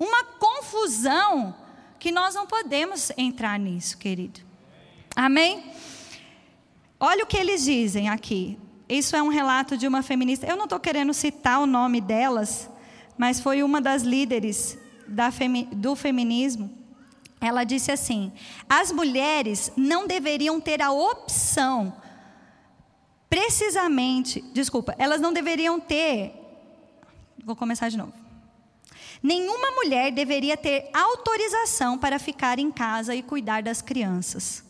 Uma 0.00 0.24
confusão 0.24 1.54
que 2.02 2.10
nós 2.10 2.34
não 2.34 2.48
podemos 2.48 3.12
entrar 3.16 3.56
nisso, 3.60 3.96
querido. 3.96 4.40
Amém? 5.14 5.70
Olha 6.98 7.22
o 7.22 7.26
que 7.28 7.36
eles 7.36 7.62
dizem 7.62 8.08
aqui. 8.08 8.58
Isso 8.88 9.14
é 9.14 9.22
um 9.22 9.28
relato 9.28 9.76
de 9.76 9.86
uma 9.86 10.02
feminista. 10.02 10.44
Eu 10.44 10.56
não 10.56 10.64
estou 10.64 10.80
querendo 10.80 11.14
citar 11.14 11.60
o 11.60 11.66
nome 11.66 12.00
delas, 12.00 12.68
mas 13.16 13.38
foi 13.38 13.62
uma 13.62 13.80
das 13.80 14.02
líderes 14.02 14.76
femi 15.30 15.66
do 15.66 15.94
feminismo. 15.94 16.76
Ela 17.40 17.62
disse 17.62 17.92
assim: 17.92 18.32
as 18.68 18.90
mulheres 18.90 19.70
não 19.76 20.04
deveriam 20.04 20.60
ter 20.60 20.82
a 20.82 20.90
opção, 20.90 21.96
precisamente, 23.30 24.40
desculpa, 24.52 24.92
elas 24.98 25.20
não 25.20 25.32
deveriam 25.32 25.78
ter. 25.78 26.34
Vou 27.44 27.54
começar 27.54 27.88
de 27.90 27.96
novo. 27.96 28.21
Nenhuma 29.22 29.70
mulher 29.70 30.10
deveria 30.10 30.56
ter 30.56 30.90
autorização 30.92 31.96
para 31.96 32.18
ficar 32.18 32.58
em 32.58 32.70
casa 32.70 33.14
e 33.14 33.22
cuidar 33.22 33.62
das 33.62 33.80
crianças. 33.80 34.64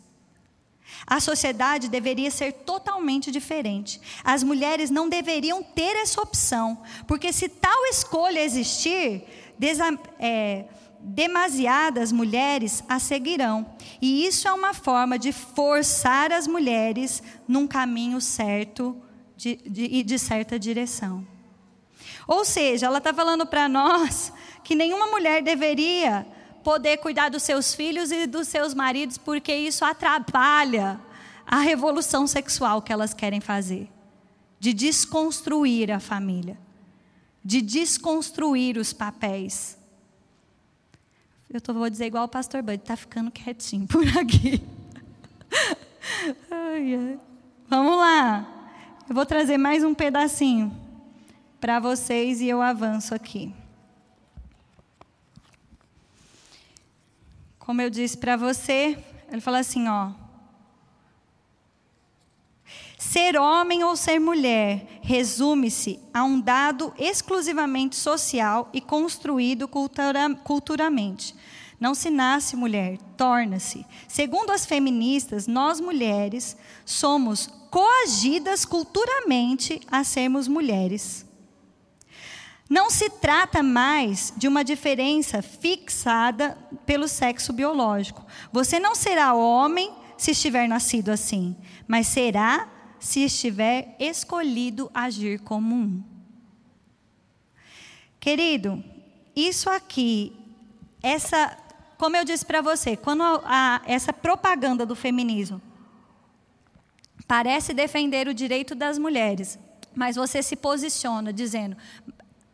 A 1.06 1.20
sociedade 1.20 1.88
deveria 1.88 2.30
ser 2.30 2.52
totalmente 2.52 3.30
diferente. 3.30 4.00
As 4.22 4.42
mulheres 4.42 4.90
não 4.90 5.08
deveriam 5.08 5.62
ter 5.62 5.96
essa 5.96 6.20
opção, 6.20 6.82
porque 7.06 7.32
se 7.32 7.48
tal 7.48 7.86
escolha 7.86 8.40
existir, 8.40 9.24
é, 10.18 10.64
demasiadas 11.00 12.12
mulheres 12.12 12.84
a 12.88 12.98
seguirão. 12.98 13.74
E 14.00 14.26
isso 14.26 14.46
é 14.46 14.52
uma 14.52 14.74
forma 14.74 15.18
de 15.18 15.32
forçar 15.32 16.30
as 16.30 16.46
mulheres 16.46 17.22
num 17.48 17.66
caminho 17.66 18.20
certo 18.20 18.96
e 19.44 19.56
de, 19.56 20.02
de 20.02 20.18
certa 20.18 20.58
direção. 20.58 21.26
Ou 22.26 22.44
seja, 22.44 22.86
ela 22.86 22.98
está 22.98 23.12
falando 23.12 23.46
para 23.46 23.68
nós 23.68 24.32
que 24.62 24.74
nenhuma 24.74 25.06
mulher 25.06 25.42
deveria 25.42 26.26
poder 26.62 26.98
cuidar 26.98 27.28
dos 27.28 27.42
seus 27.42 27.74
filhos 27.74 28.12
e 28.12 28.26
dos 28.26 28.48
seus 28.48 28.72
maridos, 28.74 29.18
porque 29.18 29.54
isso 29.54 29.84
atrapalha 29.84 31.00
a 31.46 31.58
revolução 31.58 32.26
sexual 32.26 32.80
que 32.80 32.92
elas 32.92 33.12
querem 33.12 33.40
fazer 33.40 33.88
de 34.62 34.72
desconstruir 34.72 35.90
a 35.90 35.98
família, 35.98 36.56
de 37.44 37.60
desconstruir 37.60 38.78
os 38.78 38.92
papéis. 38.92 39.76
Eu 41.50 41.60
tô, 41.60 41.74
vou 41.74 41.90
dizer 41.90 42.06
igual 42.06 42.26
o 42.26 42.28
pastor 42.28 42.62
Bud, 42.62 42.78
tá 42.78 42.96
ficando 42.96 43.28
quietinho 43.32 43.88
por 43.88 44.06
aqui. 44.16 44.62
Vamos 47.68 47.96
lá. 47.96 48.46
Eu 49.08 49.14
vou 49.16 49.26
trazer 49.26 49.58
mais 49.58 49.82
um 49.82 49.94
pedacinho 49.94 50.81
para 51.62 51.78
vocês 51.78 52.40
e 52.40 52.48
eu 52.48 52.60
avanço 52.60 53.14
aqui. 53.14 53.54
Como 57.56 57.80
eu 57.80 57.88
disse 57.88 58.18
para 58.18 58.36
você, 58.36 58.98
ele 59.30 59.40
fala 59.40 59.60
assim, 59.60 59.86
ó. 59.86 60.10
Ser 62.98 63.36
homem 63.38 63.84
ou 63.84 63.94
ser 63.94 64.18
mulher 64.18 64.98
resume-se 65.02 66.00
a 66.12 66.24
um 66.24 66.40
dado 66.40 66.92
exclusivamente 66.98 67.94
social 67.94 68.68
e 68.72 68.80
construído 68.80 69.68
cultura, 69.68 70.34
culturalmente. 70.42 71.32
Não 71.78 71.94
se 71.94 72.10
nasce 72.10 72.56
mulher, 72.56 72.98
torna-se. 73.16 73.86
Segundo 74.08 74.50
as 74.50 74.66
feministas, 74.66 75.46
nós 75.46 75.78
mulheres 75.78 76.56
somos 76.84 77.48
coagidas 77.70 78.64
culturalmente 78.64 79.80
a 79.86 80.02
sermos 80.02 80.48
mulheres. 80.48 81.30
Não 82.72 82.88
se 82.88 83.10
trata 83.10 83.62
mais 83.62 84.32
de 84.34 84.48
uma 84.48 84.64
diferença 84.64 85.42
fixada 85.42 86.56
pelo 86.86 87.06
sexo 87.06 87.52
biológico. 87.52 88.24
Você 88.50 88.80
não 88.80 88.94
será 88.94 89.34
homem 89.34 89.94
se 90.16 90.30
estiver 90.30 90.66
nascido 90.66 91.10
assim, 91.10 91.54
mas 91.86 92.06
será 92.06 92.66
se 92.98 93.20
estiver 93.20 93.94
escolhido 94.00 94.90
agir 94.94 95.38
como 95.40 95.74
um. 95.74 96.02
Querido, 98.18 98.82
isso 99.36 99.68
aqui, 99.68 100.34
essa, 101.02 101.54
como 101.98 102.16
eu 102.16 102.24
disse 102.24 102.46
para 102.46 102.62
você, 102.62 102.96
quando 102.96 103.22
a, 103.22 103.42
a, 103.44 103.82
essa 103.84 104.14
propaganda 104.14 104.86
do 104.86 104.96
feminismo 104.96 105.60
parece 107.28 107.74
defender 107.74 108.28
o 108.28 108.32
direito 108.32 108.74
das 108.74 108.96
mulheres, 108.96 109.58
mas 109.94 110.16
você 110.16 110.42
se 110.42 110.56
posiciona 110.56 111.34
dizendo: 111.34 111.76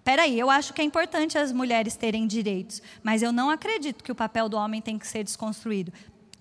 Peraí, 0.08 0.40
eu 0.40 0.48
acho 0.48 0.72
que 0.72 0.80
é 0.80 0.84
importante 0.84 1.36
as 1.36 1.52
mulheres 1.52 1.94
terem 1.94 2.26
direitos, 2.26 2.80
mas 3.02 3.22
eu 3.22 3.30
não 3.30 3.50
acredito 3.50 4.02
que 4.02 4.10
o 4.10 4.14
papel 4.14 4.48
do 4.48 4.56
homem 4.56 4.80
tem 4.80 4.98
que 4.98 5.06
ser 5.06 5.22
desconstruído. 5.22 5.92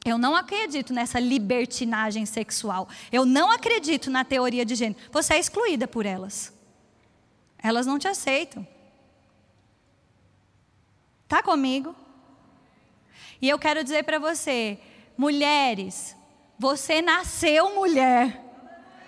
Eu 0.06 0.18
não 0.18 0.38
acredito 0.38 0.94
nessa 0.94 1.20
libertinagem 1.20 2.26
sexual. 2.26 2.88
Eu 3.12 3.26
não 3.26 3.52
acredito 3.52 4.10
na 4.10 4.24
teoria 4.24 4.64
de 4.64 4.74
gênero. 4.74 4.98
Você 5.12 5.34
é 5.34 5.40
excluída 5.40 5.86
por 5.86 6.06
elas. 6.06 6.54
Elas 7.62 7.86
não 7.86 8.00
te 8.00 8.08
aceitam. 8.08 8.66
Tá 11.28 11.44
comigo? 11.44 11.94
E 13.42 13.50
eu 13.50 13.60
quero 13.60 13.84
dizer 13.84 14.06
para 14.06 14.18
você, 14.18 14.80
mulheres, 15.18 16.16
você 16.58 17.02
nasceu 17.02 17.76
mulher. 17.76 18.42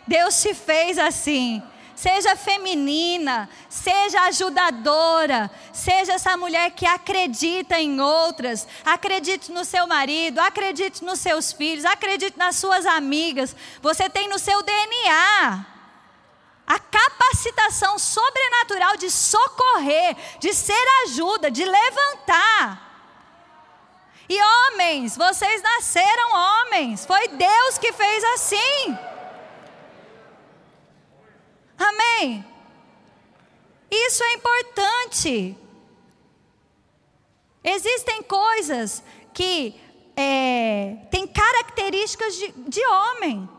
Deus 0.06 0.42
te 0.42 0.54
fez 0.54 0.98
assim 0.98 1.64
seja 2.00 2.34
feminina, 2.34 3.50
seja 3.68 4.22
ajudadora, 4.22 5.52
seja 5.74 6.14
essa 6.14 6.38
mulher 6.38 6.72
que 6.72 6.86
acredita 6.86 7.78
em 7.78 8.00
outras, 8.00 8.66
acredite 8.86 9.52
no 9.52 9.66
seu 9.66 9.86
marido, 9.86 10.40
acredite 10.40 11.04
nos 11.04 11.20
seus 11.20 11.52
filhos, 11.52 11.84
acredite 11.84 12.38
nas 12.38 12.56
suas 12.56 12.86
amigas. 12.86 13.54
Você 13.82 14.10
tem 14.10 14.30
no 14.30 14.40
seu 14.40 14.64
DNA 14.64 15.66
a 16.66 16.80
capacitação 16.80 18.00
sobrenatural 18.00 18.96
de 18.96 19.12
socorrer, 19.12 20.16
de 20.40 20.54
ser 20.54 20.86
ajuda, 21.04 21.52
de 21.52 21.66
levantar. 21.66 22.88
E 24.30 24.42
homens, 24.42 25.18
vocês 25.18 25.62
nasceram 25.62 26.32
homens, 26.32 27.06
foi 27.06 27.28
Deus 27.28 27.78
que 27.78 27.92
fez 27.92 28.24
assim. 28.24 29.09
Amém? 31.80 32.46
Isso 33.90 34.24
é 34.24 34.34
importante. 34.34 35.58
Existem 37.64 38.22
coisas 38.24 39.02
que 39.34 39.80
é, 40.16 40.98
têm 41.10 41.26
características 41.26 42.36
de, 42.36 42.52
de 42.52 42.86
homem. 42.86 43.50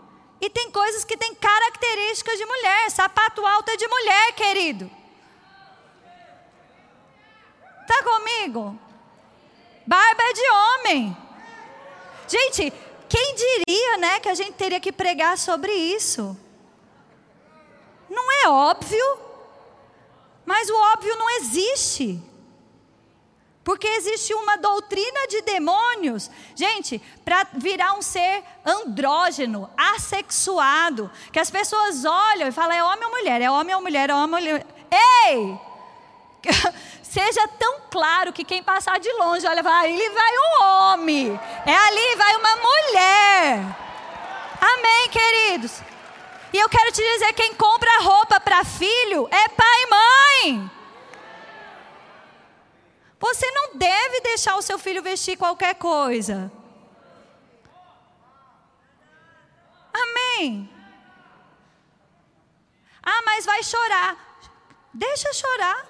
E 0.40 0.48
tem 0.48 0.70
coisas 0.70 1.04
que 1.04 1.16
têm 1.16 1.34
características 1.34 2.38
de 2.38 2.44
mulher. 2.44 2.90
Sapato 2.90 3.44
alto 3.46 3.70
é 3.70 3.76
de 3.76 3.88
mulher, 3.88 4.32
querido. 4.32 4.90
Está 7.82 8.02
comigo? 8.02 8.78
Barba 9.86 10.22
é 10.22 10.32
de 10.32 10.50
homem. 10.50 11.16
Gente, 12.28 12.72
quem 13.08 13.34
diria, 13.34 13.96
né, 13.98 14.20
que 14.20 14.28
a 14.28 14.34
gente 14.34 14.52
teria 14.52 14.78
que 14.78 14.92
pregar 14.92 15.36
sobre 15.36 15.72
isso? 15.72 16.38
Não 18.10 18.32
é 18.42 18.48
óbvio, 18.48 19.18
mas 20.44 20.68
o 20.68 20.76
óbvio 20.92 21.16
não 21.16 21.30
existe. 21.38 22.20
Porque 23.62 23.86
existe 23.86 24.34
uma 24.34 24.56
doutrina 24.56 25.28
de 25.28 25.42
demônios, 25.42 26.28
gente, 26.56 26.98
para 27.24 27.46
virar 27.52 27.92
um 27.92 28.02
ser 28.02 28.42
andrógeno, 28.64 29.70
assexuado, 29.76 31.08
que 31.32 31.38
as 31.38 31.50
pessoas 31.50 32.04
olham 32.04 32.48
e 32.48 32.52
falam: 32.52 32.72
é 32.72 32.82
homem 32.82 33.04
ou 33.04 33.10
mulher, 33.10 33.40
é 33.40 33.50
homem 33.50 33.74
ou 33.74 33.80
mulher, 33.80 34.10
é 34.10 34.14
homem 34.14 34.24
ou 34.24 34.40
mulher. 34.40 34.66
Ei! 34.90 35.58
Seja 37.02 37.46
tão 37.58 37.82
claro 37.90 38.32
que 38.32 38.44
quem 38.44 38.62
passar 38.62 38.98
de 38.98 39.12
longe, 39.12 39.46
olha, 39.46 39.62
vai, 39.62 39.92
ali 39.92 40.08
vai 40.10 40.32
um 40.38 40.64
homem, 40.64 41.40
é 41.66 41.74
ali 41.74 42.16
vai 42.16 42.36
uma 42.36 42.56
mulher. 42.56 43.76
Amém, 44.60 45.08
queridos? 45.10 45.89
E 46.52 46.58
eu 46.58 46.68
quero 46.68 46.92
te 46.92 47.02
dizer: 47.02 47.32
quem 47.34 47.54
compra 47.54 48.00
roupa 48.00 48.40
para 48.40 48.64
filho 48.64 49.28
é 49.30 49.48
pai 49.48 49.82
e 49.82 49.86
mãe. 49.86 50.70
Você 53.18 53.50
não 53.50 53.76
deve 53.76 54.20
deixar 54.20 54.56
o 54.56 54.62
seu 54.62 54.78
filho 54.78 55.02
vestir 55.02 55.36
qualquer 55.36 55.74
coisa. 55.74 56.50
Amém. 59.92 60.68
Ah, 63.02 63.22
mas 63.24 63.44
vai 63.44 63.62
chorar. 63.62 64.16
Deixa 64.92 65.32
chorar. 65.32 65.86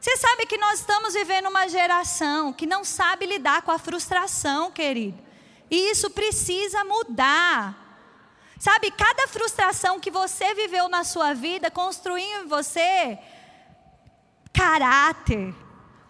Você 0.00 0.16
sabe 0.16 0.46
que 0.46 0.58
nós 0.58 0.80
estamos 0.80 1.14
vivendo 1.14 1.48
uma 1.48 1.68
geração 1.68 2.52
que 2.52 2.66
não 2.66 2.82
sabe 2.82 3.24
lidar 3.26 3.62
com 3.62 3.70
a 3.70 3.78
frustração, 3.78 4.70
querido. 4.70 5.22
E 5.70 5.90
isso 5.90 6.10
precisa 6.10 6.82
mudar. 6.84 7.81
Sabe, 8.62 8.92
cada 8.92 9.26
frustração 9.26 9.98
que 9.98 10.08
você 10.08 10.54
viveu 10.54 10.88
na 10.88 11.02
sua 11.02 11.34
vida 11.34 11.68
construiu 11.68 12.44
em 12.44 12.46
você 12.46 13.18
caráter, 14.52 15.52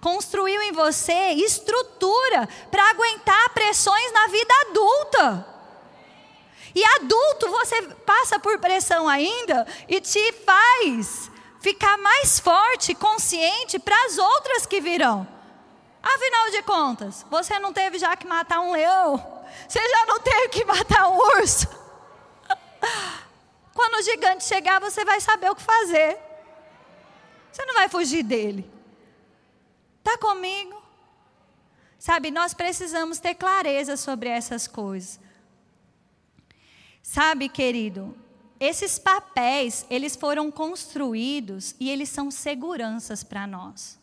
construiu 0.03 0.61
em 0.61 0.71
você 0.71 1.31
estrutura 1.31 2.47
para 2.71 2.91
aguentar 2.91 3.49
pressões 3.55 4.13
na 4.13 4.27
vida 4.27 4.55
adulta. 4.69 5.47
E 6.75 6.85
adulto, 6.85 7.49
você 7.49 7.81
passa 8.05 8.39
por 8.39 8.59
pressão 8.59 9.09
ainda 9.09 9.67
e 9.89 9.99
te 9.99 10.33
faz 10.45 11.31
ficar 11.59 11.97
mais 11.97 12.39
forte, 12.39 12.95
consciente 12.95 13.79
para 13.79 13.97
as 14.05 14.19
outras 14.19 14.67
que 14.67 14.79
virão. 14.79 15.27
Afinal 16.03 16.51
de 16.51 16.63
contas, 16.65 17.25
você 17.31 17.59
não 17.59 17.73
teve 17.73 17.99
já 17.99 18.15
que 18.15 18.27
matar 18.27 18.61
um 18.61 18.73
leão, 18.73 19.43
você 19.67 19.81
já 19.89 20.05
não 20.05 20.21
teve 20.21 20.49
que 20.51 20.67
matar 20.67 21.09
um 21.09 21.17
urso. 21.17 21.81
Quando 23.75 23.95
o 23.95 24.03
gigante 24.03 24.45
chegar, 24.45 24.81
você 24.81 25.05
vai 25.05 25.21
saber 25.21 25.51
o 25.51 25.57
que 25.57 25.63
fazer. 25.63 26.19
Você 27.51 27.65
não 27.65 27.75
vai 27.75 27.89
fugir 27.89 28.23
dele. 28.23 28.71
Está 29.99 30.19
comigo? 30.19 30.83
Sabe, 31.99 32.31
nós 32.31 32.53
precisamos 32.53 33.19
ter 33.19 33.35
clareza 33.35 33.97
sobre 33.97 34.29
essas 34.29 34.67
coisas. 34.67 35.21
Sabe, 37.03 37.49
querido, 37.49 38.17
esses 38.59 38.99
papéis, 38.99 39.87
eles 39.91 40.17
foram 40.17 40.51
construídos 40.51 41.75
e 41.79 41.91
eles 41.91 42.09
são 42.09 42.31
seguranças 42.31 43.23
para 43.23 43.47
nós. 43.47 43.99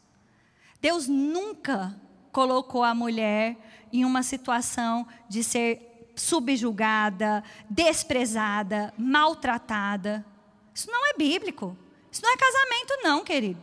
Deus 0.81 1.07
nunca 1.07 1.99
colocou 2.31 2.83
a 2.83 2.93
mulher 2.93 3.57
em 3.91 4.05
uma 4.05 4.23
situação 4.23 5.07
de 5.27 5.43
ser 5.43 5.88
subjugada, 6.19 7.43
desprezada, 7.69 8.93
maltratada. 8.97 10.25
Isso 10.73 10.89
não 10.91 11.09
é 11.09 11.13
bíblico. 11.17 11.77
Isso 12.11 12.21
não 12.21 12.31
é 12.31 12.37
casamento, 12.37 13.03
não, 13.03 13.23
querido. 13.23 13.59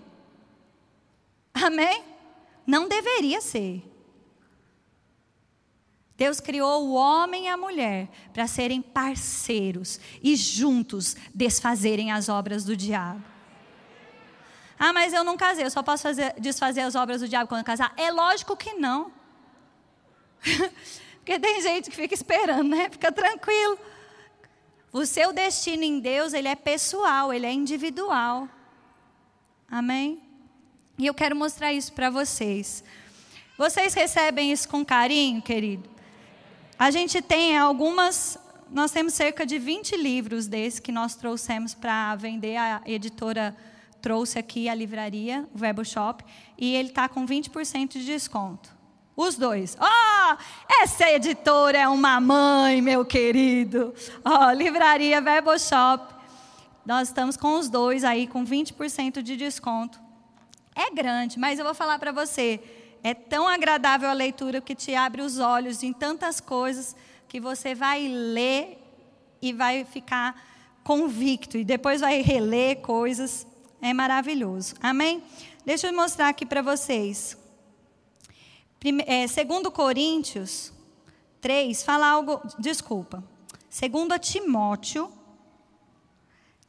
Amém? 1.54 2.04
Não 2.66 2.88
deveria 2.88 3.40
ser. 3.40 3.82
Deus 6.16 6.40
criou 6.40 6.86
o 6.86 6.94
homem 6.94 7.44
e 7.44 7.48
a 7.48 7.56
mulher 7.56 8.08
para 8.32 8.46
serem 8.46 8.80
parceiros 8.80 10.00
e 10.22 10.34
juntos 10.34 11.14
desfazerem 11.34 12.10
as 12.10 12.28
obras 12.28 12.64
do 12.64 12.74
diabo. 12.74 13.22
Ah, 14.78 14.92
mas 14.92 15.12
eu 15.12 15.24
não 15.24 15.36
casei, 15.36 15.64
eu 15.64 15.70
só 15.70 15.82
posso 15.82 16.02
fazer, 16.02 16.34
desfazer 16.38 16.80
as 16.80 16.94
obras 16.94 17.20
do 17.20 17.28
diabo 17.28 17.48
quando 17.48 17.64
casar? 17.64 17.92
É 17.96 18.10
lógico 18.10 18.56
que 18.56 18.74
não. 18.74 19.10
Porque 21.26 21.40
tem 21.40 21.60
gente 21.60 21.90
que 21.90 21.96
fica 21.96 22.14
esperando, 22.14 22.68
né? 22.68 22.88
Fica 22.88 23.10
tranquilo. 23.10 23.76
O 24.92 25.04
seu 25.04 25.32
destino 25.32 25.82
em 25.82 25.98
Deus, 25.98 26.32
ele 26.32 26.46
é 26.46 26.54
pessoal, 26.54 27.32
ele 27.32 27.44
é 27.44 27.52
individual. 27.52 28.48
Amém? 29.68 30.22
E 30.96 31.04
eu 31.04 31.12
quero 31.12 31.34
mostrar 31.34 31.72
isso 31.72 31.92
para 31.92 32.10
vocês. 32.10 32.84
Vocês 33.58 33.92
recebem 33.92 34.52
isso 34.52 34.68
com 34.68 34.84
carinho, 34.84 35.42
querido? 35.42 35.90
A 36.78 36.92
gente 36.92 37.20
tem 37.20 37.58
algumas, 37.58 38.38
nós 38.70 38.92
temos 38.92 39.12
cerca 39.12 39.44
de 39.44 39.58
20 39.58 39.96
livros 39.96 40.46
desses 40.46 40.78
que 40.78 40.92
nós 40.92 41.16
trouxemos 41.16 41.74
para 41.74 42.14
vender. 42.14 42.56
A 42.56 42.82
editora 42.86 43.56
trouxe 44.00 44.38
aqui 44.38 44.68
a 44.68 44.74
livraria, 44.76 45.44
o 45.52 45.58
Verbo 45.58 45.84
Shop, 45.84 46.24
e 46.56 46.76
ele 46.76 46.90
está 46.90 47.08
com 47.08 47.26
20% 47.26 47.94
de 47.94 48.04
desconto. 48.06 48.75
Os 49.16 49.36
dois. 49.36 49.76
Oh, 49.80 50.36
essa 50.82 51.10
editora 51.10 51.78
é 51.78 51.88
uma 51.88 52.20
mãe, 52.20 52.82
meu 52.82 53.04
querido. 53.04 53.94
Ó, 54.24 54.48
oh, 54.48 54.52
livraria 54.52 55.20
Verbo 55.20 55.58
Shop. 55.58 56.14
Nós 56.84 57.08
estamos 57.08 57.36
com 57.36 57.58
os 57.58 57.68
dois 57.68 58.04
aí 58.04 58.26
com 58.26 58.44
20% 58.44 59.22
de 59.22 59.36
desconto. 59.36 59.98
É 60.74 60.90
grande, 60.90 61.38
mas 61.38 61.58
eu 61.58 61.64
vou 61.64 61.74
falar 61.74 61.98
para 61.98 62.12
você 62.12 62.60
é 63.06 63.14
tão 63.14 63.46
agradável 63.46 64.08
a 64.08 64.12
leitura 64.12 64.60
que 64.60 64.74
te 64.74 64.92
abre 64.92 65.22
os 65.22 65.38
olhos 65.38 65.84
em 65.84 65.92
tantas 65.92 66.40
coisas 66.40 66.96
que 67.28 67.38
você 67.38 67.72
vai 67.72 68.08
ler 68.08 68.78
e 69.40 69.52
vai 69.52 69.84
ficar 69.84 70.34
convicto 70.82 71.56
e 71.56 71.64
depois 71.64 72.00
vai 72.00 72.20
reler 72.20 72.78
coisas. 72.78 73.46
É 73.80 73.92
maravilhoso. 73.92 74.74
Amém? 74.80 75.22
Deixa 75.64 75.86
eu 75.86 75.94
mostrar 75.94 76.30
aqui 76.30 76.44
para 76.44 76.62
vocês. 76.62 77.38
É, 79.06 79.26
segundo 79.26 79.70
Coríntios 79.70 80.72
3, 81.40 81.82
fala 81.82 82.06
algo, 82.06 82.40
desculpa. 82.58 83.22
Segundo 83.68 84.18
Timóteo 84.18 85.10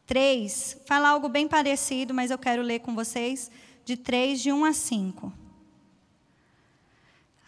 3, 0.06 0.82
fala 0.86 1.10
algo 1.10 1.28
bem 1.30 1.48
parecido, 1.48 2.14
mas 2.14 2.32
eu 2.32 2.38
quero 2.38 2.62
ler 2.62 2.80
com 2.80 2.96
vocês, 2.96 3.52
de 3.84 3.98
3, 3.98 4.42
de 4.42 4.52
1 4.52 4.66
a 4.66 4.74
5. 4.74 5.34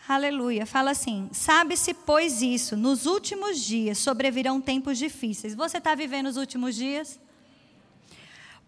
Aleluia. 0.08 0.66
Fala 0.66 0.92
assim: 0.92 1.30
Sabe-se, 1.32 1.94
pois, 1.94 2.42
isso, 2.42 2.76
nos 2.76 3.06
últimos 3.06 3.60
dias 3.60 4.00
sobrevirão 4.00 4.60
tempos 4.60 4.98
difíceis. 4.98 5.54
Você 5.54 5.78
está 5.78 5.94
vivendo 5.94 6.26
os 6.26 6.36
últimos 6.36 6.76
dias? 6.76 7.20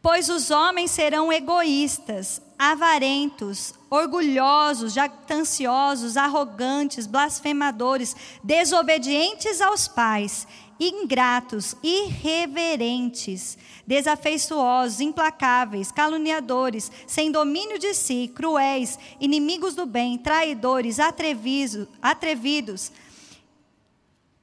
Pois 0.02 0.30
os 0.30 0.52
homens 0.52 0.92
serão 0.92 1.34
egoístas, 1.34 2.42
avarentos, 2.64 3.74
orgulhosos, 3.90 4.94
jactanciosos, 4.94 6.16
arrogantes, 6.16 7.08
blasfemadores, 7.08 8.16
desobedientes 8.44 9.60
aos 9.62 9.88
pais, 9.88 10.48
ingratos, 10.80 11.76
irreverentes, 11.82 13.58
desafeiçoosos, 13.88 15.00
implacáveis, 15.02 15.92
caluniadores, 15.92 16.92
sem 17.08 17.32
domínio 17.32 17.80
de 17.80 17.96
si, 17.96 18.28
cruéis, 18.28 19.00
inimigos 19.20 19.74
do 19.74 19.88
bem, 19.88 20.20
traidores, 20.20 21.00
atrevidos, 21.00 21.88
atrevidos 22.00 22.92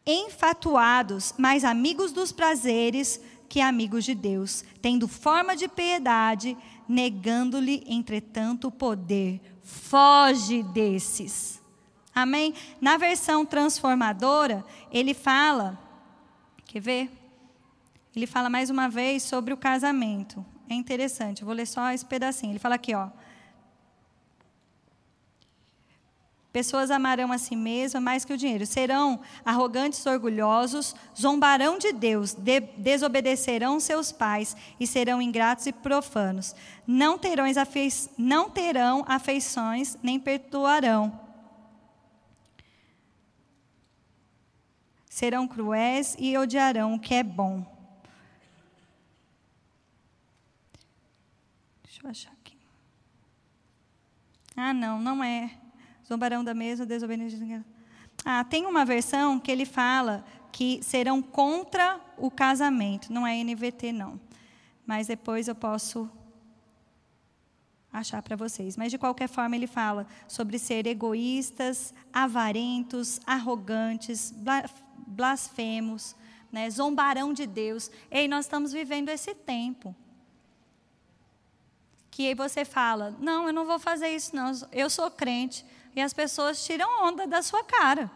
enfatuados, 0.05 1.35
mais 1.39 1.63
amigos 1.63 2.11
dos 2.11 2.33
prazeres 2.33 3.21
que 3.49 3.61
amigos 3.61 4.05
de 4.05 4.15
Deus, 4.15 4.65
tendo 4.83 5.07
forma 5.07 5.55
de 5.55 5.69
piedade, 5.69 6.57
negando-lhe, 6.89 7.85
entretanto, 7.87 8.69
o 8.69 8.73
poder. 8.73 9.41
Foge 9.63 10.63
desses. 10.63 11.61
Amém? 12.15 12.55
Na 12.81 12.97
versão 12.97 13.45
transformadora, 13.45 14.65
ele 14.91 15.15
fala 15.15 15.79
Quer 16.69 16.81
ver? 16.81 17.11
Ele 18.15 18.27
fala 18.27 18.51
mais 18.51 18.69
uma 18.69 18.91
vez 18.91 19.23
sobre 19.23 19.55
o 19.55 19.57
casamento. 19.57 20.45
É 20.69 20.75
interessante, 20.75 21.43
vou 21.43 21.55
ler 21.55 21.67
só 21.67 21.91
esse 21.91 22.05
pedacinho. 22.05 22.53
Ele 22.53 22.59
fala 22.59 22.75
aqui, 22.75 22.95
ó. 22.95 23.09
Pessoas 26.53 26.91
amarão 26.91 27.31
a 27.31 27.39
si 27.39 27.55
mesmas 27.55 28.03
mais 28.03 28.25
que 28.25 28.33
o 28.33 28.37
dinheiro. 28.37 28.67
Serão 28.67 29.21
arrogantes, 29.45 30.05
orgulhosos, 30.07 30.95
zombarão 31.19 31.79
de 31.79 31.93
Deus, 31.93 32.35
de, 32.35 32.61
desobedecerão 32.61 33.79
seus 33.79 34.11
pais 34.11 34.57
e 34.81 34.87
serão 34.87 35.21
ingratos 35.21 35.67
e 35.67 35.73
profanos. 35.73 36.55
Não 36.87 37.19
terão, 37.19 37.45
não 38.17 38.51
terão 38.51 39.05
afeições, 39.07 39.97
nem 40.03 40.19
perdoarão 40.19 41.29
serão 45.19 45.49
cruéis 45.49 46.15
e 46.17 46.39
odiarão 46.39 46.95
o 46.95 47.01
que 47.01 47.13
é 47.13 47.25
bom. 47.25 47.67
Deixa 51.83 52.01
eu 52.05 52.11
achar 52.11 52.33
aqui. 52.35 52.57
Ah, 54.55 54.73
não, 54.73 55.01
não 55.01 55.25
é. 55.25 55.59
Zombarão 56.09 56.43
da 56.43 56.55
mesma, 56.55 56.87
desobediência. 56.87 57.65
Ah, 58.25 58.43
tem 58.43 58.65
uma 58.65 58.85
versão 58.85 59.39
que 59.39 59.51
ele 59.51 59.67
fala 59.67 60.25
que 60.51 60.81
serão 60.83 61.21
contra 61.21 62.01
o 62.17 62.31
casamento. 62.31 63.13
Não 63.13 63.27
é 63.27 63.45
NVT, 63.45 63.93
não. 63.93 64.19
Mas 64.87 65.07
depois 65.07 65.49
eu 65.49 65.55
posso 65.55 66.11
achar 67.93 68.23
para 68.23 68.37
vocês. 68.37 68.77
Mas, 68.77 68.91
de 68.91 68.97
qualquer 68.97 69.29
forma, 69.29 69.55
ele 69.55 69.67
fala 69.67 70.07
sobre 70.27 70.59
ser 70.59 70.87
egoístas, 70.87 71.93
avarentos, 72.13 73.21
arrogantes, 73.27 74.35
blasfemos, 75.07 76.17
né, 76.51 76.71
zombarão 76.71 77.33
de 77.35 77.47
Deus. 77.47 77.91
Ei, 78.11 78.27
nós 78.27 78.47
estamos 78.47 78.73
vivendo 78.73 79.11
esse 79.11 79.35
tempo. 79.35 79.95
Que 82.11 82.29
aí 82.29 82.35
você 82.35 82.65
fala: 82.65 83.15
Não, 83.21 83.47
eu 83.47 83.53
não 83.53 83.67
vou 83.67 83.79
fazer 83.79 84.09
isso, 84.09 84.35
não. 84.35 84.51
Eu 84.73 84.89
sou 84.89 85.11
crente. 85.11 85.65
E 85.95 86.01
as 86.01 86.13
pessoas 86.13 86.65
tiram 86.65 87.07
onda 87.07 87.27
da 87.27 87.43
sua 87.43 87.65
cara. 87.65 88.11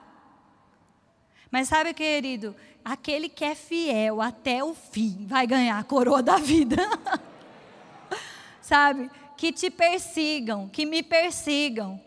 Mas 1.50 1.68
sabe, 1.68 1.92
querido, 1.92 2.56
aquele 2.84 3.28
que 3.28 3.44
é 3.44 3.54
fiel 3.54 4.22
até 4.22 4.64
o 4.64 4.74
fim 4.74 5.26
vai 5.26 5.46
ganhar 5.46 5.78
a 5.78 5.84
coroa 5.84 6.22
da 6.22 6.36
vida. 6.36 6.76
sabe? 8.62 9.10
Que 9.36 9.52
te 9.52 9.68
persigam, 9.70 10.68
que 10.68 10.86
me 10.86 11.02
persigam. 11.02 12.00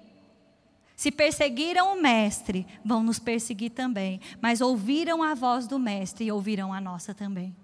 Se 0.95 1.11
perseguiram 1.11 1.93
o 1.93 2.01
Mestre, 2.01 2.65
vão 2.83 3.03
nos 3.03 3.19
perseguir 3.19 3.71
também. 3.71 4.21
Mas 4.41 4.61
ouviram 4.61 5.21
a 5.21 5.35
voz 5.35 5.67
do 5.67 5.77
Mestre 5.77 6.25
e 6.25 6.31
ouvirão 6.31 6.73
a 6.73 6.79
nossa 6.79 7.13
também. 7.13 7.55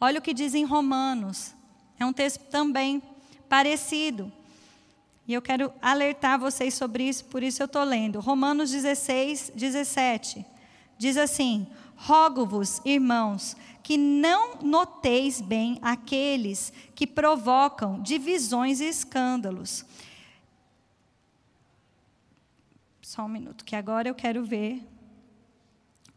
Olha 0.00 0.20
o 0.20 0.22
que 0.22 0.32
diz 0.32 0.54
em 0.54 0.64
Romanos. 0.64 1.54
É 1.98 2.06
um 2.06 2.12
texto 2.12 2.44
também 2.44 3.02
parecido. 3.48 4.32
E 5.26 5.34
eu 5.34 5.42
quero 5.42 5.72
alertar 5.80 6.38
vocês 6.38 6.74
sobre 6.74 7.08
isso, 7.08 7.24
por 7.26 7.42
isso 7.42 7.62
eu 7.62 7.66
estou 7.66 7.84
lendo. 7.84 8.20
Romanos 8.20 8.70
16, 8.70 9.52
17. 9.54 10.44
Diz 10.98 11.16
assim: 11.16 11.66
Rogo-vos, 11.96 12.80
irmãos, 12.84 13.56
que 13.82 13.96
não 13.96 14.56
noteis 14.62 15.40
bem 15.40 15.78
aqueles 15.82 16.72
que 16.94 17.06
provocam 17.06 18.00
divisões 18.02 18.80
e 18.80 18.88
escândalos 18.88 19.84
Só 23.10 23.24
um 23.24 23.28
minuto, 23.28 23.64
que 23.64 23.74
agora 23.74 24.08
eu 24.08 24.14
quero 24.14 24.44
ver 24.44 24.86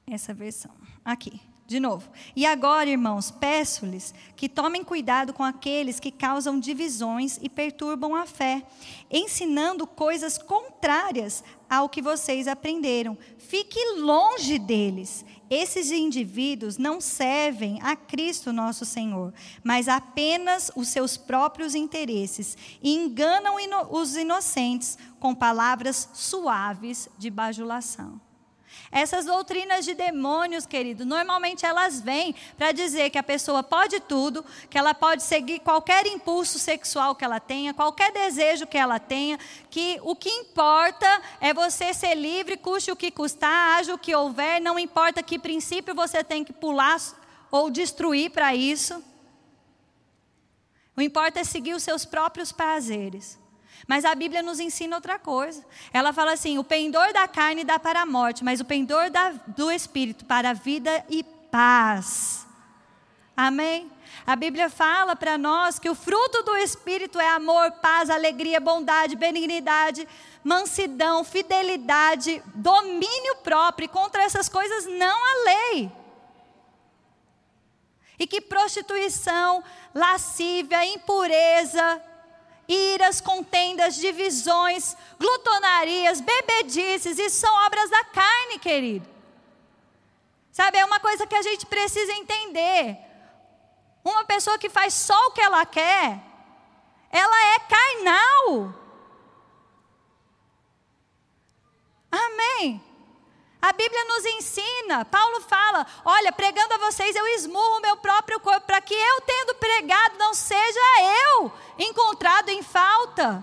essa 0.06 0.32
versão. 0.32 0.70
Aqui, 1.04 1.42
de 1.66 1.80
novo. 1.80 2.10
E 2.36 2.46
agora, 2.46 2.90
irmãos, 2.90 3.32
peço-lhes 3.32 4.14
que 4.36 4.50
tomem 4.50 4.84
cuidado 4.84 5.34
com 5.34 5.44
aqueles 5.44 6.00
que 6.00 6.12
causam 6.12 6.60
divisões 6.60 7.40
e 7.42 7.50
perturbam 7.50 8.16
a 8.16 8.26
fé, 8.26 8.64
ensinando 9.10 9.88
coisas 9.88 10.38
contrárias 10.38 11.44
ao 11.70 11.88
que 11.88 12.02
vocês 12.02 12.48
aprenderam. 12.48 13.18
Fique 13.38 13.80
longe 14.00 14.60
deles. 14.60 15.26
Esses 15.50 15.92
indivíduos 15.92 16.78
não 16.78 17.00
servem 17.00 17.80
a 17.82 17.96
Cristo 17.96 18.52
nosso 18.52 18.86
Senhor, 18.86 19.34
mas 19.64 19.88
apenas 19.88 20.72
os 20.76 20.88
seus 20.88 21.16
próprios 21.16 21.76
interesses 21.76 22.58
e 22.82 22.94
enganam 22.94 23.56
os 23.92 24.16
inocentes 24.16 24.98
com 25.20 25.34
palavras 25.34 26.10
suaves 26.14 27.08
de 27.18 27.30
bajulação. 27.30 28.20
Essas 28.96 29.26
doutrinas 29.26 29.86
de 29.86 29.96
demônios, 29.96 30.68
querido, 30.68 31.04
normalmente 31.04 31.66
elas 31.66 32.00
vêm 32.00 32.36
para 32.56 32.72
dizer 32.72 33.10
que 33.10 33.18
a 33.18 33.24
pessoa 33.24 33.64
pode 33.64 34.00
tudo, 34.00 34.46
que 34.70 34.78
ela 34.78 34.94
pode 34.94 35.24
seguir 35.24 35.62
qualquer 35.62 36.06
impulso 36.06 36.60
sexual 36.60 37.16
que 37.16 37.26
ela 37.26 37.40
tenha, 37.40 37.74
qualquer 37.74 38.12
desejo 38.12 38.68
que 38.68 38.78
ela 38.78 39.00
tenha, 39.00 39.40
que 39.72 40.00
o 40.04 40.16
que 40.16 40.30
importa 40.30 41.08
é 41.42 41.56
você 41.56 41.92
ser 41.92 42.14
livre, 42.14 42.56
custe 42.56 42.92
o 42.92 42.96
que 42.96 43.10
custar, 43.10 43.80
haja 43.80 43.96
o 43.96 43.98
que 43.98 44.14
houver, 44.14 44.62
não 44.62 44.78
importa 44.78 45.24
que 45.24 45.40
princípio 45.40 45.96
você 45.96 46.24
tem 46.24 46.44
que 46.44 46.54
pular 46.54 47.02
ou 47.50 47.72
destruir 47.72 48.30
para 48.30 48.54
isso. 48.54 49.04
O 50.96 51.02
importa 51.02 51.40
é 51.40 51.44
seguir 51.44 51.74
os 51.74 51.82
seus 51.82 52.06
próprios 52.06 52.52
prazeres. 52.52 53.40
Mas 53.88 54.06
a 54.06 54.16
Bíblia 54.16 54.42
nos 54.42 54.60
ensina 54.60 54.96
outra 54.96 55.20
coisa. 55.20 55.64
Ela 55.92 56.14
fala 56.14 56.34
assim: 56.34 56.58
o 56.58 56.64
pendor 56.64 57.12
da 57.14 57.28
carne 57.28 57.64
dá 57.64 57.78
para 57.78 58.02
a 58.02 58.06
morte, 58.06 58.44
mas 58.44 58.60
o 58.60 58.66
pendor 58.66 59.10
da, 59.10 59.32
do 59.48 59.72
espírito 59.72 60.26
para 60.26 60.52
a 60.52 60.54
vida 60.54 61.06
e 61.10 61.24
paz. 61.24 62.46
Amém? 63.36 63.92
A 64.26 64.36
Bíblia 64.36 64.70
fala 64.70 65.16
para 65.16 65.38
nós 65.38 65.80
que 65.80 65.90
o 65.90 65.96
fruto 65.96 66.44
do 66.44 66.56
espírito 66.56 67.20
é 67.20 67.28
amor, 67.28 67.72
paz, 67.74 68.10
alegria, 68.10 68.60
bondade, 68.60 69.18
benignidade, 69.18 70.08
mansidão, 70.44 71.24
fidelidade, 71.24 72.42
domínio 72.56 73.36
próprio. 73.44 73.86
E 73.86 73.90
contra 73.90 74.24
essas 74.24 74.48
coisas 74.48 74.86
não 74.86 75.18
há 75.26 75.44
lei. 75.44 75.92
E 78.18 78.26
que 78.26 78.40
prostituição, 78.40 79.64
lascívia, 79.94 80.86
impureza, 80.86 82.02
iras, 82.68 83.20
contendas, 83.20 83.96
divisões, 83.96 84.96
glutonarias, 85.20 86.22
bebedices, 86.22 87.20
isso 87.20 87.40
são 87.40 87.54
obras 87.66 87.90
da 87.90 88.04
carne, 88.06 88.60
querido. 88.60 89.08
Sabe, 90.52 90.78
é 90.78 90.86
uma 90.86 91.00
coisa 91.00 91.26
que 91.26 91.36
a 91.36 91.42
gente 91.42 91.66
precisa 91.66 92.14
entender. 92.14 92.98
Uma 94.04 94.24
pessoa 94.26 94.58
que 94.58 94.70
faz 94.70 94.94
só 94.94 95.18
o 95.28 95.32
que 95.32 95.42
ela 95.42 95.66
quer, 95.66 96.22
ela 97.10 97.56
é 97.56 97.60
carnal. 97.60 98.74
Amém. 102.12 102.93
A 103.64 103.72
Bíblia 103.72 104.04
nos 104.04 104.26
ensina, 104.26 105.06
Paulo 105.06 105.40
fala: 105.40 105.88
olha, 106.04 106.34
pregando 106.34 106.74
a 106.74 106.80
vocês, 106.80 107.16
eu 107.16 107.26
esmurro 107.28 107.78
o 107.78 107.82
meu 107.82 107.96
próprio 107.96 108.38
corpo, 108.42 108.68
para 108.68 108.82
que 108.82 108.94
eu, 108.94 109.22
tendo 109.22 109.56
pregado, 109.56 110.18
não 110.18 110.34
seja 110.34 110.82
eu 111.32 111.50
encontrado 111.80 112.50
em 112.50 112.62
falta. 112.62 113.42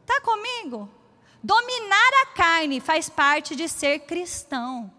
Está 0.00 0.22
comigo? 0.22 0.90
Dominar 1.42 2.10
a 2.22 2.26
carne 2.28 2.80
faz 2.80 3.10
parte 3.10 3.54
de 3.54 3.68
ser 3.68 3.98
cristão. 3.98 4.90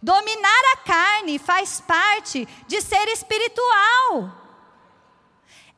Dominar 0.00 0.62
a 0.74 0.76
carne 0.76 1.40
faz 1.40 1.80
parte 1.80 2.46
de 2.68 2.80
ser 2.80 3.08
espiritual. 3.08 4.43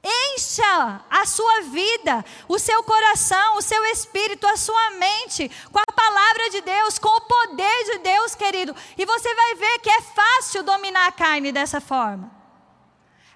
Encha 0.08 1.04
a 1.10 1.26
sua 1.26 1.62
vida, 1.62 2.24
o 2.46 2.60
seu 2.60 2.80
coração, 2.84 3.56
o 3.56 3.62
seu 3.62 3.84
espírito, 3.86 4.46
a 4.46 4.56
sua 4.56 4.90
mente 4.92 5.50
com 5.72 5.80
a 5.80 5.92
palavra 5.92 6.48
de 6.50 6.60
Deus, 6.60 6.96
com 6.96 7.08
o 7.08 7.22
poder 7.22 7.84
de 7.90 7.98
Deus, 7.98 8.36
querido. 8.36 8.76
E 8.96 9.04
você 9.04 9.34
vai 9.34 9.54
ver 9.56 9.80
que 9.80 9.90
é 9.90 10.00
fácil 10.00 10.62
dominar 10.62 11.08
a 11.08 11.12
carne 11.12 11.50
dessa 11.50 11.80
forma. 11.80 12.30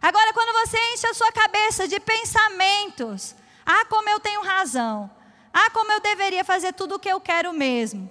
Agora, 0.00 0.32
quando 0.32 0.52
você 0.60 0.78
enche 0.94 1.08
a 1.08 1.14
sua 1.14 1.32
cabeça 1.32 1.88
de 1.88 1.98
pensamentos, 1.98 3.34
ah, 3.66 3.84
como 3.86 4.08
eu 4.08 4.20
tenho 4.20 4.40
razão, 4.42 5.10
ah, 5.52 5.70
como 5.70 5.90
eu 5.90 6.00
deveria 6.00 6.44
fazer 6.44 6.72
tudo 6.72 6.94
o 6.94 6.98
que 7.00 7.08
eu 7.08 7.20
quero 7.20 7.52
mesmo, 7.52 8.08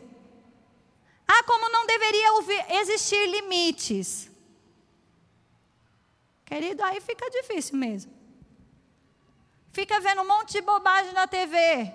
ah, 1.26 1.44
como 1.44 1.70
não 1.70 1.88
deveria 1.88 2.28
existir 2.82 3.26
limites. 3.30 4.30
Querido, 6.44 6.84
aí 6.84 7.00
fica 7.00 7.30
difícil 7.30 7.78
mesmo. 7.78 8.19
Fica 9.72 10.00
vendo 10.00 10.22
um 10.22 10.28
monte 10.28 10.54
de 10.54 10.62
bobagem 10.62 11.14
na 11.14 11.28
TV. 11.28 11.94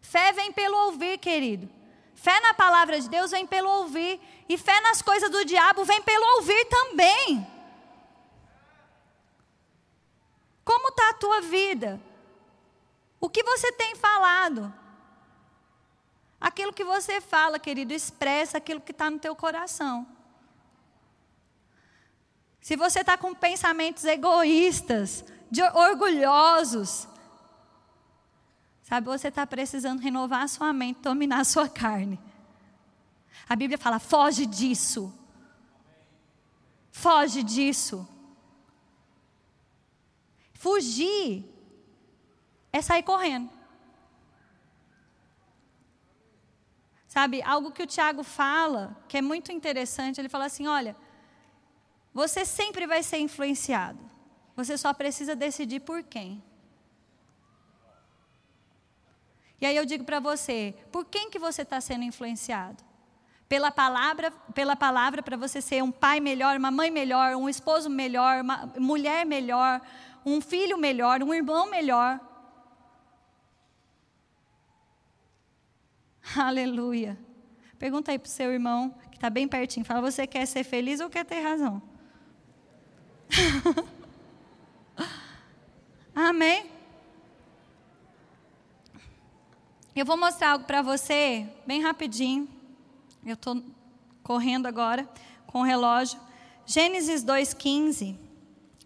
Fé 0.00 0.32
vem 0.32 0.52
pelo 0.52 0.76
ouvir, 0.86 1.18
querido. 1.18 1.68
Fé 2.14 2.40
na 2.40 2.54
palavra 2.54 3.00
de 3.00 3.08
Deus 3.08 3.30
vem 3.30 3.46
pelo 3.46 3.68
ouvir. 3.68 4.20
E 4.48 4.56
fé 4.56 4.80
nas 4.80 5.02
coisas 5.02 5.30
do 5.30 5.44
diabo 5.44 5.84
vem 5.84 6.00
pelo 6.02 6.24
ouvir 6.36 6.64
também. 6.66 7.46
Como 10.64 10.88
está 10.88 11.10
a 11.10 11.14
tua 11.14 11.40
vida? 11.40 12.00
O 13.20 13.28
que 13.28 13.42
você 13.42 13.72
tem 13.72 13.94
falado? 13.96 14.72
Aquilo 16.40 16.72
que 16.72 16.84
você 16.84 17.20
fala, 17.20 17.58
querido, 17.58 17.92
expressa 17.92 18.58
aquilo 18.58 18.80
que 18.80 18.92
está 18.92 19.10
no 19.10 19.18
teu 19.18 19.34
coração. 19.34 20.06
Se 22.68 22.76
você 22.76 23.00
está 23.00 23.16
com 23.16 23.34
pensamentos 23.34 24.04
egoístas, 24.04 25.24
de 25.50 25.62
orgulhosos, 25.62 27.08
sabe, 28.82 29.06
você 29.06 29.28
está 29.28 29.46
precisando 29.46 30.00
renovar 30.02 30.42
a 30.42 30.48
sua 30.48 30.70
mente, 30.70 31.00
dominar 31.00 31.40
a 31.40 31.44
sua 31.44 31.66
carne. 31.66 32.20
A 33.48 33.56
Bíblia 33.56 33.78
fala: 33.78 33.98
foge 33.98 34.44
disso. 34.44 35.10
Foge 36.92 37.42
disso. 37.42 38.06
Fugir 40.52 41.46
é 42.70 42.82
sair 42.82 43.02
correndo. 43.02 43.48
Sabe, 47.06 47.40
algo 47.40 47.72
que 47.72 47.82
o 47.82 47.86
Tiago 47.86 48.22
fala, 48.22 48.94
que 49.08 49.16
é 49.16 49.22
muito 49.22 49.50
interessante, 49.50 50.20
ele 50.20 50.28
fala 50.28 50.44
assim: 50.44 50.66
olha, 50.66 50.94
você 52.12 52.44
sempre 52.44 52.86
vai 52.86 53.02
ser 53.02 53.18
influenciado. 53.18 53.98
Você 54.56 54.76
só 54.76 54.92
precisa 54.92 55.36
decidir 55.36 55.80
por 55.80 56.02
quem. 56.02 56.42
E 59.60 59.66
aí 59.66 59.76
eu 59.76 59.84
digo 59.84 60.04
para 60.04 60.20
você, 60.20 60.74
por 60.92 61.04
quem 61.04 61.30
que 61.30 61.38
você 61.38 61.62
está 61.62 61.80
sendo 61.80 62.04
influenciado? 62.04 62.82
Pela 63.48 63.70
palavra, 63.70 64.30
pela 64.54 64.76
palavra 64.76 65.22
para 65.22 65.36
você 65.36 65.60
ser 65.60 65.82
um 65.82 65.90
pai 65.90 66.20
melhor, 66.20 66.56
uma 66.56 66.70
mãe 66.70 66.90
melhor, 66.90 67.34
um 67.34 67.48
esposo 67.48 67.88
melhor, 67.88 68.42
uma 68.42 68.72
mulher 68.78 69.24
melhor, 69.24 69.80
um 70.24 70.40
filho 70.40 70.76
melhor, 70.78 71.22
um 71.22 71.34
irmão 71.34 71.68
melhor. 71.70 72.20
Aleluia. 76.36 77.18
Pergunta 77.78 78.12
aí 78.12 78.18
para 78.18 78.26
o 78.26 78.30
seu 78.30 78.52
irmão, 78.52 78.90
que 79.10 79.16
está 79.16 79.30
bem 79.30 79.48
pertinho. 79.48 79.86
Fala, 79.86 80.00
você 80.00 80.26
quer 80.26 80.46
ser 80.46 80.64
feliz 80.64 81.00
ou 81.00 81.08
quer 81.08 81.24
ter 81.24 81.40
razão? 81.40 81.82
Amém? 86.14 86.70
Eu 89.94 90.04
vou 90.04 90.16
mostrar 90.16 90.52
algo 90.52 90.64
para 90.64 90.80
você, 90.82 91.48
bem 91.66 91.82
rapidinho. 91.82 92.48
Eu 93.26 93.34
estou 93.34 93.62
correndo 94.22 94.66
agora 94.66 95.08
com 95.46 95.60
o 95.60 95.64
relógio. 95.64 96.20
Gênesis 96.64 97.24
2,15. 97.24 98.16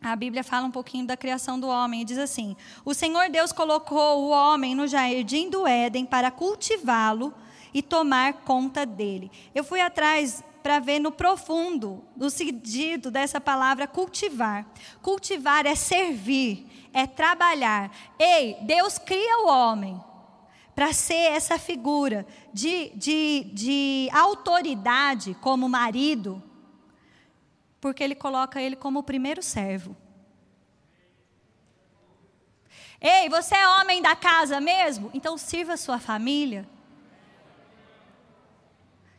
A 0.00 0.16
Bíblia 0.16 0.42
fala 0.42 0.66
um 0.66 0.70
pouquinho 0.70 1.07
da 1.07 1.16
criação 1.16 1.61
do 1.61 1.68
homem 1.68 2.02
e 2.02 2.05
diz 2.05 2.18
assim: 2.18 2.57
O 2.85 2.92
Senhor 2.92 3.28
Deus 3.31 3.52
colocou 3.52 4.22
o 4.22 4.31
homem 4.31 4.74
no 4.74 4.87
jardim 4.87 5.48
do 5.48 5.66
Éden 5.66 6.05
para 6.05 6.31
cultivá-lo 6.31 7.33
e 7.72 7.81
tomar 7.83 8.33
conta 8.44 8.85
dele. 8.85 9.31
Eu 9.55 9.62
fui 9.62 9.81
atrás 9.81 10.42
para 10.62 10.79
ver 10.79 10.98
no 10.98 11.11
profundo 11.11 12.05
o 12.16 12.31
sentido 12.31 13.11
dessa 13.11 13.40
palavra 13.40 13.87
cultivar. 13.87 14.66
Cultivar 15.03 15.66
é 15.66 15.75
servir, 15.75 16.66
é 16.92 17.07
trabalhar. 17.07 17.90
Ei, 18.18 18.57
Deus 18.62 18.98
cria 18.98 19.44
o 19.44 19.48
homem 19.48 20.01
para 20.75 20.92
ser 20.92 21.33
essa 21.33 21.59
figura 21.59 22.27
de, 22.53 22.90
de, 22.94 23.51
de 23.53 24.09
autoridade 24.12 25.35
como 25.40 25.68
marido, 25.68 26.42
porque 27.81 28.03
Ele 28.03 28.14
coloca 28.14 28.61
ele 28.61 28.77
como 28.77 29.01
o 29.01 29.03
primeiro 29.03 29.42
servo. 29.42 29.96
Ei, 33.01 33.29
você 33.29 33.57
é 33.57 33.66
homem 33.66 34.01
da 34.01 34.14
casa 34.14 34.61
mesmo? 34.61 35.11
Então 35.12 35.37
sirva 35.37 35.72
a 35.72 35.77
sua 35.77 35.98
família. 35.98 36.68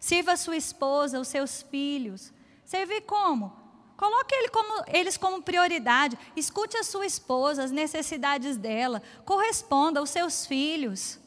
Sirva 0.03 0.35
sua 0.35 0.57
esposa, 0.57 1.17
os 1.17 1.29
seus 1.29 1.61
filhos. 1.61 2.33
Servir 2.65 3.03
como? 3.03 3.53
Coloque 3.95 4.35
ele 4.35 4.49
como, 4.49 4.83
eles 4.87 5.15
como 5.15 5.41
prioridade. 5.41 6.19
Escute 6.35 6.75
a 6.75 6.83
sua 6.83 7.05
esposa, 7.05 7.63
as 7.63 7.71
necessidades 7.71 8.57
dela. 8.57 9.01
Corresponda 9.23 10.01
aos 10.01 10.09
seus 10.09 10.45
filhos. 10.45 11.17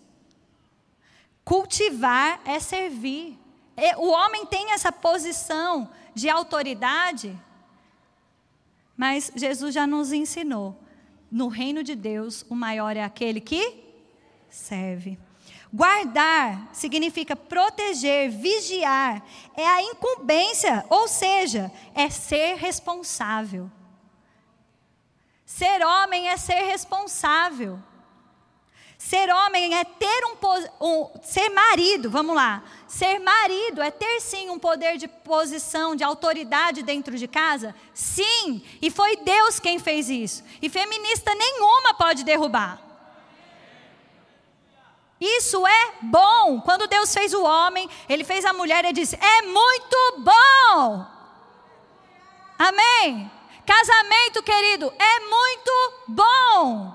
Cultivar 1.42 2.38
é 2.44 2.60
servir. 2.60 3.38
O 3.96 4.08
homem 4.08 4.44
tem 4.44 4.72
essa 4.72 4.92
posição 4.92 5.90
de 6.14 6.28
autoridade, 6.28 7.34
mas 8.94 9.32
Jesus 9.34 9.74
já 9.74 9.86
nos 9.86 10.12
ensinou. 10.12 10.78
No 11.30 11.48
reino 11.48 11.82
de 11.82 11.94
Deus, 11.94 12.44
o 12.46 12.54
maior 12.54 12.94
é 12.94 13.02
aquele 13.02 13.40
que 13.40 13.82
serve. 14.50 15.18
Guardar 15.76 16.70
significa 16.72 17.36
proteger, 17.36 18.30
vigiar, 18.30 19.22
é 19.54 19.66
a 19.66 19.82
incumbência, 19.82 20.82
ou 20.88 21.06
seja, 21.06 21.70
é 21.94 22.08
ser 22.08 22.54
responsável. 22.54 23.70
Ser 25.44 25.84
homem 25.84 26.30
é 26.30 26.38
ser 26.38 26.62
responsável. 26.62 27.78
Ser 28.96 29.28
homem 29.28 29.74
é 29.74 29.84
ter 29.84 30.24
um, 30.24 30.36
um, 30.80 31.10
ser 31.22 31.50
marido, 31.50 32.08
vamos 32.08 32.34
lá. 32.34 32.64
Ser 32.88 33.18
marido 33.18 33.82
é 33.82 33.90
ter 33.90 34.18
sim 34.22 34.48
um 34.48 34.58
poder 34.58 34.96
de 34.96 35.06
posição, 35.06 35.94
de 35.94 36.02
autoridade 36.02 36.82
dentro 36.82 37.18
de 37.18 37.28
casa? 37.28 37.74
Sim, 37.92 38.62
e 38.80 38.90
foi 38.90 39.16
Deus 39.16 39.60
quem 39.60 39.78
fez 39.78 40.08
isso. 40.08 40.42
E 40.62 40.70
feminista 40.70 41.34
nenhuma 41.34 41.92
pode 41.92 42.24
derrubar. 42.24 42.85
Isso 45.20 45.66
é 45.66 45.92
bom. 46.02 46.60
Quando 46.60 46.86
Deus 46.86 47.12
fez 47.12 47.32
o 47.32 47.42
homem, 47.42 47.88
ele 48.08 48.24
fez 48.24 48.44
a 48.44 48.52
mulher 48.52 48.84
e 48.84 48.92
disse: 48.92 49.16
"É 49.16 49.42
muito 49.42 49.96
bom". 50.18 51.06
Amém. 52.58 53.30
Casamento, 53.66 54.42
querido, 54.42 54.92
é 54.98 55.20
muito 55.20 55.92
bom. 56.08 56.94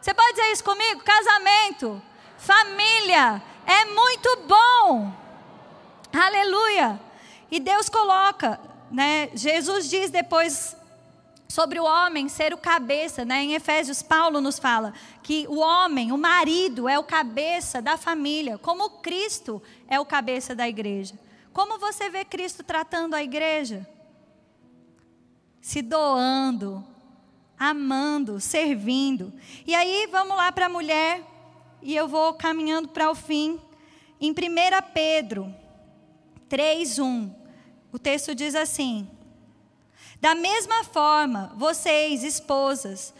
Você 0.00 0.12
pode 0.12 0.32
dizer 0.32 0.52
isso 0.52 0.64
comigo? 0.64 1.02
Casamento, 1.02 2.02
família, 2.38 3.42
é 3.66 3.84
muito 3.84 4.36
bom. 4.46 5.12
Aleluia. 6.12 7.00
E 7.50 7.60
Deus 7.60 7.88
coloca, 7.88 8.58
né? 8.90 9.30
Jesus 9.34 9.88
diz 9.88 10.10
depois 10.10 10.76
sobre 11.50 11.80
o 11.80 11.84
homem 11.84 12.28
ser 12.28 12.54
o 12.54 12.58
cabeça, 12.58 13.24
né? 13.24 13.42
Em 13.42 13.54
Efésios, 13.54 14.02
Paulo 14.02 14.40
nos 14.40 14.58
fala 14.58 14.94
que 15.20 15.46
o 15.48 15.58
homem, 15.58 16.12
o 16.12 16.16
marido, 16.16 16.88
é 16.88 16.96
o 16.96 17.02
cabeça 17.02 17.82
da 17.82 17.96
família, 17.96 18.56
como 18.56 18.88
Cristo 19.00 19.60
é 19.88 19.98
o 19.98 20.06
cabeça 20.06 20.54
da 20.54 20.68
igreja. 20.68 21.18
Como 21.52 21.76
você 21.76 22.08
vê 22.08 22.24
Cristo 22.24 22.62
tratando 22.62 23.14
a 23.14 23.22
igreja? 23.22 23.84
Se 25.60 25.82
doando, 25.82 26.86
amando, 27.58 28.38
servindo. 28.38 29.32
E 29.66 29.74
aí 29.74 30.08
vamos 30.10 30.36
lá 30.36 30.52
para 30.52 30.66
a 30.66 30.70
mulher, 30.70 31.20
e 31.82 31.96
eu 31.96 32.06
vou 32.06 32.32
caminhando 32.34 32.88
para 32.88 33.10
o 33.10 33.14
fim. 33.14 33.60
Em 34.20 34.30
1 34.30 34.34
Pedro 34.94 35.52
3:1, 36.48 37.34
o 37.92 37.98
texto 37.98 38.36
diz 38.36 38.54
assim: 38.54 39.08
Da 40.20 40.34
mesma 40.34 40.84
forma, 40.84 41.52
vocês, 41.56 42.22
esposas, 42.22 43.14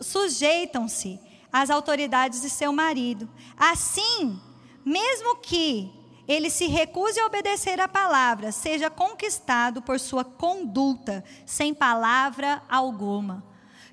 sujeitam-se 0.00 1.18
às 1.50 1.70
autoridades 1.70 2.42
de 2.42 2.50
seu 2.50 2.70
marido. 2.70 3.28
Assim, 3.56 4.38
mesmo 4.84 5.36
que 5.36 5.90
ele 6.28 6.50
se 6.50 6.66
recuse 6.66 7.18
a 7.18 7.26
obedecer 7.26 7.80
a 7.80 7.88
palavra, 7.88 8.52
seja 8.52 8.90
conquistado 8.90 9.80
por 9.80 9.98
sua 9.98 10.22
conduta, 10.22 11.24
sem 11.46 11.72
palavra 11.72 12.62
alguma. 12.68 13.42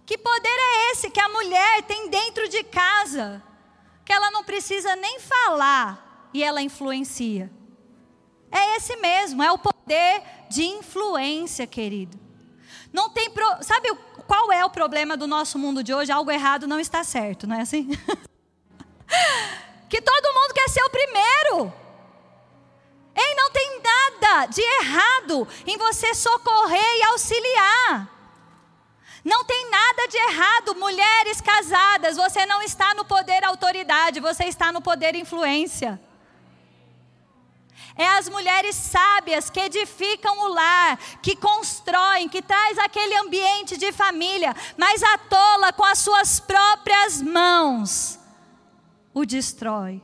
Que 0.06 0.18
poder 0.18 0.50
é 0.50 0.92
esse 0.92 1.10
que 1.10 1.22
a 1.22 1.30
mulher 1.30 1.84
tem 1.84 2.10
dentro 2.10 2.50
de 2.50 2.64
casa? 2.64 3.42
Que 4.04 4.12
ela 4.12 4.30
não 4.30 4.44
precisa 4.44 4.94
nem 4.98 5.22
falar 5.22 6.30
e 6.34 6.44
ela 6.44 6.62
influencia. 6.62 7.50
É 8.52 8.76
esse 8.76 8.98
mesmo, 8.98 9.42
é 9.42 9.50
o 9.50 9.58
poder 9.58 10.22
de 10.50 10.66
influência, 10.66 11.66
querido. 11.66 12.31
Não 12.92 13.10
tem 13.10 13.30
pro... 13.30 13.46
sabe 13.62 13.94
qual 14.28 14.52
é 14.52 14.64
o 14.66 14.70
problema 14.70 15.16
do 15.16 15.28
nosso 15.28 15.58
mundo 15.58 15.84
de 15.84 15.94
hoje? 15.94 16.12
Algo 16.12 16.32
errado 16.32 16.68
não 16.68 16.80
está 16.80 17.04
certo, 17.04 17.48
não 17.48 17.56
é 17.56 17.62
assim? 17.62 17.90
que 19.90 20.02
todo 20.02 20.34
mundo 20.34 20.54
quer 20.54 20.70
ser 20.70 20.84
o 20.84 20.90
primeiro. 20.90 21.74
Ei, 23.16 23.36
não 23.36 23.52
tem 23.52 23.82
nada 23.82 24.46
de 24.48 24.62
errado 24.62 25.48
em 25.66 25.78
você 25.78 26.14
socorrer 26.14 26.98
e 26.98 27.04
auxiliar. 27.04 28.10
Não 29.24 29.44
tem 29.46 29.70
nada 29.70 30.08
de 30.08 30.18
errado, 30.18 30.76
mulheres 30.76 31.40
casadas, 31.42 32.18
você 32.18 32.46
não 32.46 32.62
está 32.62 32.94
no 32.96 33.06
poder 33.06 33.44
autoridade, 33.44 34.20
você 34.20 34.46
está 34.46 34.72
no 34.72 34.82
poder 34.82 35.14
influência. 35.16 36.02
É 38.02 38.08
as 38.18 38.28
mulheres 38.28 38.76
sábias 38.76 39.52
que 39.52 39.60
edificam 39.60 40.40
o 40.40 40.48
lar, 40.48 40.98
que 41.22 41.36
constroem, 41.36 42.28
que 42.28 42.42
traz 42.42 42.80
aquele 42.80 43.16
ambiente 43.16 43.78
de 43.78 43.92
família, 43.92 44.56
mas 44.76 45.04
a 45.04 45.20
tola 45.20 45.72
com 45.72 45.86
as 45.86 46.00
suas 46.00 46.40
próprias 46.40 47.22
mãos 47.22 48.20
o 49.14 49.24
destrói. 49.24 50.02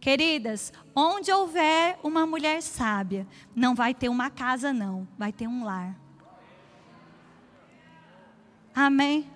Queridas, 0.00 0.72
onde 0.92 1.30
houver 1.30 2.00
uma 2.02 2.26
mulher 2.26 2.60
sábia, 2.60 3.24
não 3.54 3.76
vai 3.76 3.94
ter 3.94 4.08
uma 4.08 4.30
casa 4.30 4.72
não, 4.72 5.06
vai 5.16 5.32
ter 5.32 5.46
um 5.46 5.62
lar. 5.64 5.94
Amém? 8.74 9.30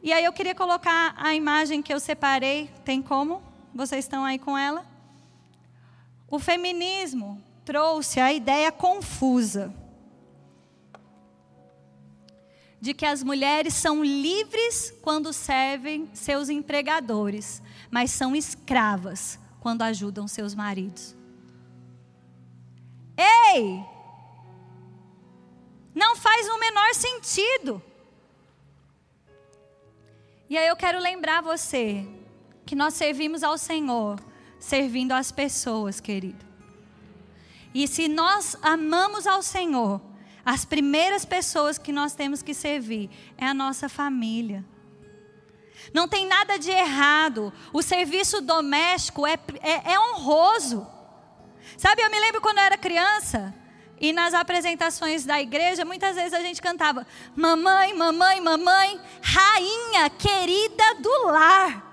E 0.00 0.12
aí 0.12 0.24
eu 0.24 0.32
queria 0.32 0.54
colocar 0.54 1.12
a 1.18 1.34
imagem 1.34 1.82
que 1.82 1.92
eu 1.92 1.98
separei. 1.98 2.70
Tem 2.84 3.02
como? 3.02 3.42
Vocês 3.74 4.04
estão 4.04 4.24
aí 4.24 4.38
com 4.38 4.56
ela? 4.56 4.87
O 6.30 6.38
feminismo 6.38 7.42
trouxe 7.64 8.20
a 8.20 8.32
ideia 8.32 8.70
confusa 8.70 9.74
de 12.80 12.94
que 12.94 13.04
as 13.04 13.22
mulheres 13.22 13.74
são 13.74 14.04
livres 14.04 14.92
quando 15.02 15.32
servem 15.32 16.08
seus 16.14 16.48
empregadores, 16.48 17.62
mas 17.90 18.10
são 18.10 18.36
escravas 18.36 19.38
quando 19.60 19.82
ajudam 19.82 20.28
seus 20.28 20.54
maridos. 20.54 21.16
Ei! 23.16 23.84
Não 25.94 26.14
faz 26.14 26.48
o 26.48 26.60
menor 26.60 26.94
sentido. 26.94 27.82
E 30.48 30.56
aí 30.56 30.68
eu 30.68 30.76
quero 30.76 31.00
lembrar 31.00 31.42
você 31.42 32.06
que 32.64 32.76
nós 32.76 32.94
servimos 32.94 33.42
ao 33.42 33.58
Senhor, 33.58 34.20
servindo 34.58 35.12
as 35.12 35.30
pessoas, 35.30 36.00
querido. 36.00 36.44
E 37.74 37.86
se 37.86 38.08
nós 38.08 38.56
amamos 38.62 39.26
ao 39.26 39.42
Senhor, 39.42 40.00
as 40.44 40.64
primeiras 40.64 41.24
pessoas 41.24 41.78
que 41.78 41.92
nós 41.92 42.14
temos 42.14 42.42
que 42.42 42.54
servir 42.54 43.10
é 43.36 43.46
a 43.46 43.54
nossa 43.54 43.88
família. 43.88 44.64
Não 45.92 46.08
tem 46.08 46.26
nada 46.26 46.58
de 46.58 46.70
errado. 46.70 47.52
O 47.72 47.82
serviço 47.82 48.40
doméstico 48.40 49.26
é, 49.26 49.38
é, 49.60 49.92
é 49.92 50.00
honroso. 50.00 50.86
Sabe, 51.76 52.02
eu 52.02 52.10
me 52.10 52.18
lembro 52.18 52.40
quando 52.40 52.58
eu 52.58 52.64
era 52.64 52.76
criança, 52.76 53.54
e 54.00 54.12
nas 54.12 54.32
apresentações 54.32 55.24
da 55.24 55.40
igreja, 55.40 55.84
muitas 55.84 56.16
vezes 56.16 56.32
a 56.32 56.40
gente 56.40 56.62
cantava: 56.62 57.06
Mamãe, 57.34 57.94
mamãe, 57.94 58.40
mamãe, 58.40 59.00
rainha 59.22 60.08
querida 60.10 60.94
do 61.00 61.26
lar. 61.26 61.87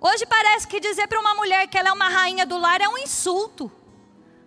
Hoje 0.00 0.24
parece 0.24 0.66
que 0.66 0.80
dizer 0.80 1.06
para 1.06 1.20
uma 1.20 1.34
mulher 1.34 1.66
que 1.68 1.76
ela 1.76 1.90
é 1.90 1.92
uma 1.92 2.08
rainha 2.08 2.46
do 2.46 2.56
lar 2.56 2.80
é 2.80 2.88
um 2.88 2.96
insulto. 2.96 3.70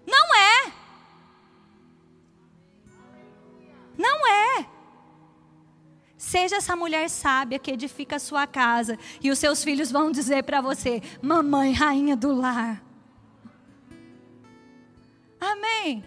Não 0.06 0.36
é. 0.36 0.74
Não 3.96 4.28
é. 4.28 4.68
Seja 6.18 6.56
essa 6.56 6.76
mulher 6.76 7.08
sábia 7.10 7.60
que 7.60 7.70
edifica 7.70 8.16
a 8.16 8.20
sua 8.20 8.48
casa 8.48 8.98
e 9.22 9.30
os 9.30 9.38
seus 9.38 9.64
filhos 9.64 9.92
vão 9.92 10.12
dizer 10.12 10.44
para 10.44 10.60
você: 10.60 11.04
Mamãe, 11.22 11.72
rainha 11.72 12.16
do 12.16 12.34
lar. 12.34 12.82
Amém. 15.40 16.04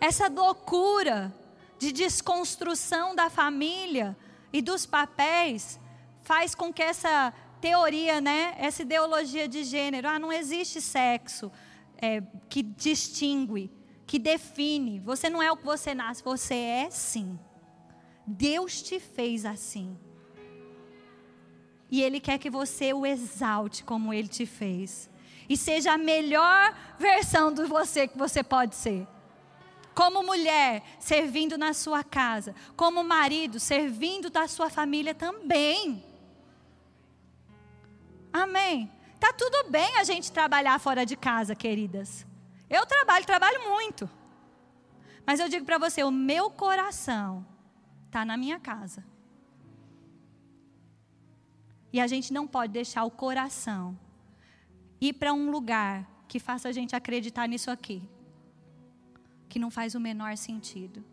Essa 0.00 0.28
loucura 0.28 1.34
de 1.78 1.90
desconstrução 1.90 3.14
da 3.14 3.28
família 3.28 4.16
e 4.52 4.62
dos 4.62 4.86
papéis 4.86 5.80
faz 6.22 6.54
com 6.54 6.72
que 6.72 6.82
essa 6.82 7.32
teoria, 7.64 8.20
né, 8.20 8.54
essa 8.58 8.82
ideologia 8.82 9.48
de 9.48 9.64
gênero, 9.64 10.06
ah, 10.06 10.18
não 10.18 10.30
existe 10.30 10.82
sexo 10.82 11.50
é, 11.96 12.22
que 12.46 12.62
distingue, 12.62 13.72
que 14.06 14.18
define. 14.18 15.00
Você 15.00 15.30
não 15.30 15.42
é 15.42 15.50
o 15.50 15.56
que 15.56 15.64
você 15.64 15.94
nasce, 15.94 16.22
você 16.22 16.54
é 16.54 16.90
sim. 16.90 17.38
Deus 18.26 18.82
te 18.82 19.00
fez 19.00 19.46
assim. 19.46 19.96
E 21.90 22.02
Ele 22.02 22.20
quer 22.20 22.36
que 22.36 22.50
você 22.50 22.92
o 22.92 23.06
exalte 23.06 23.82
como 23.82 24.12
Ele 24.12 24.28
te 24.28 24.44
fez 24.44 25.08
e 25.48 25.56
seja 25.56 25.94
a 25.94 25.98
melhor 25.98 26.76
versão 26.98 27.50
de 27.50 27.64
você 27.64 28.06
que 28.06 28.18
você 28.18 28.42
pode 28.42 28.74
ser. 28.74 29.08
Como 29.94 30.22
mulher, 30.22 30.82
servindo 30.98 31.56
na 31.56 31.72
sua 31.72 32.04
casa, 32.04 32.54
como 32.76 33.02
marido, 33.02 33.58
servindo 33.58 34.28
da 34.28 34.46
sua 34.46 34.68
família 34.68 35.14
também. 35.14 36.12
Amém. 38.34 38.90
Tá 39.20 39.32
tudo 39.32 39.70
bem 39.70 39.96
a 39.96 40.02
gente 40.02 40.32
trabalhar 40.32 40.76
fora 40.80 41.06
de 41.06 41.16
casa, 41.16 41.54
queridas. 41.54 42.26
Eu 42.68 42.84
trabalho, 42.84 43.24
trabalho 43.24 43.68
muito. 43.70 44.10
Mas 45.24 45.38
eu 45.38 45.48
digo 45.48 45.64
para 45.64 45.78
você, 45.78 46.02
o 46.02 46.10
meu 46.10 46.50
coração 46.50 47.46
está 48.06 48.24
na 48.24 48.36
minha 48.36 48.58
casa. 48.58 49.04
E 51.92 52.00
a 52.00 52.08
gente 52.08 52.32
não 52.32 52.44
pode 52.44 52.72
deixar 52.72 53.04
o 53.04 53.10
coração 53.10 53.96
ir 55.00 55.12
para 55.12 55.32
um 55.32 55.48
lugar 55.48 56.10
que 56.26 56.40
faça 56.40 56.68
a 56.68 56.72
gente 56.72 56.96
acreditar 56.96 57.46
nisso 57.46 57.70
aqui, 57.70 58.02
que 59.48 59.60
não 59.60 59.70
faz 59.70 59.94
o 59.94 60.00
menor 60.00 60.36
sentido. 60.36 61.04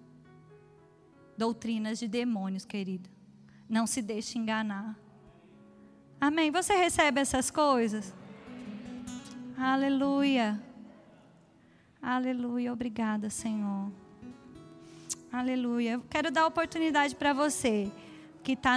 doutrinas 1.38 2.00
de 2.00 2.08
demônios, 2.08 2.66
querido. 2.66 3.10
Não 3.70 3.86
se 3.88 4.02
deixe 4.02 4.38
enganar. 4.38 4.96
Amém. 6.22 6.52
Você 6.52 6.76
recebe 6.76 7.20
essas 7.20 7.50
coisas? 7.50 8.14
Aleluia. 9.58 10.62
Aleluia. 12.00 12.72
Obrigada, 12.72 13.28
Senhor. 13.32 13.92
Aleluia. 15.34 15.94
Eu 15.94 16.04
quero 16.08 16.30
dar 16.30 16.46
oportunidade 16.46 17.16
para 17.16 17.34
você 17.34 17.92
que 18.44 18.52
está 18.52 18.70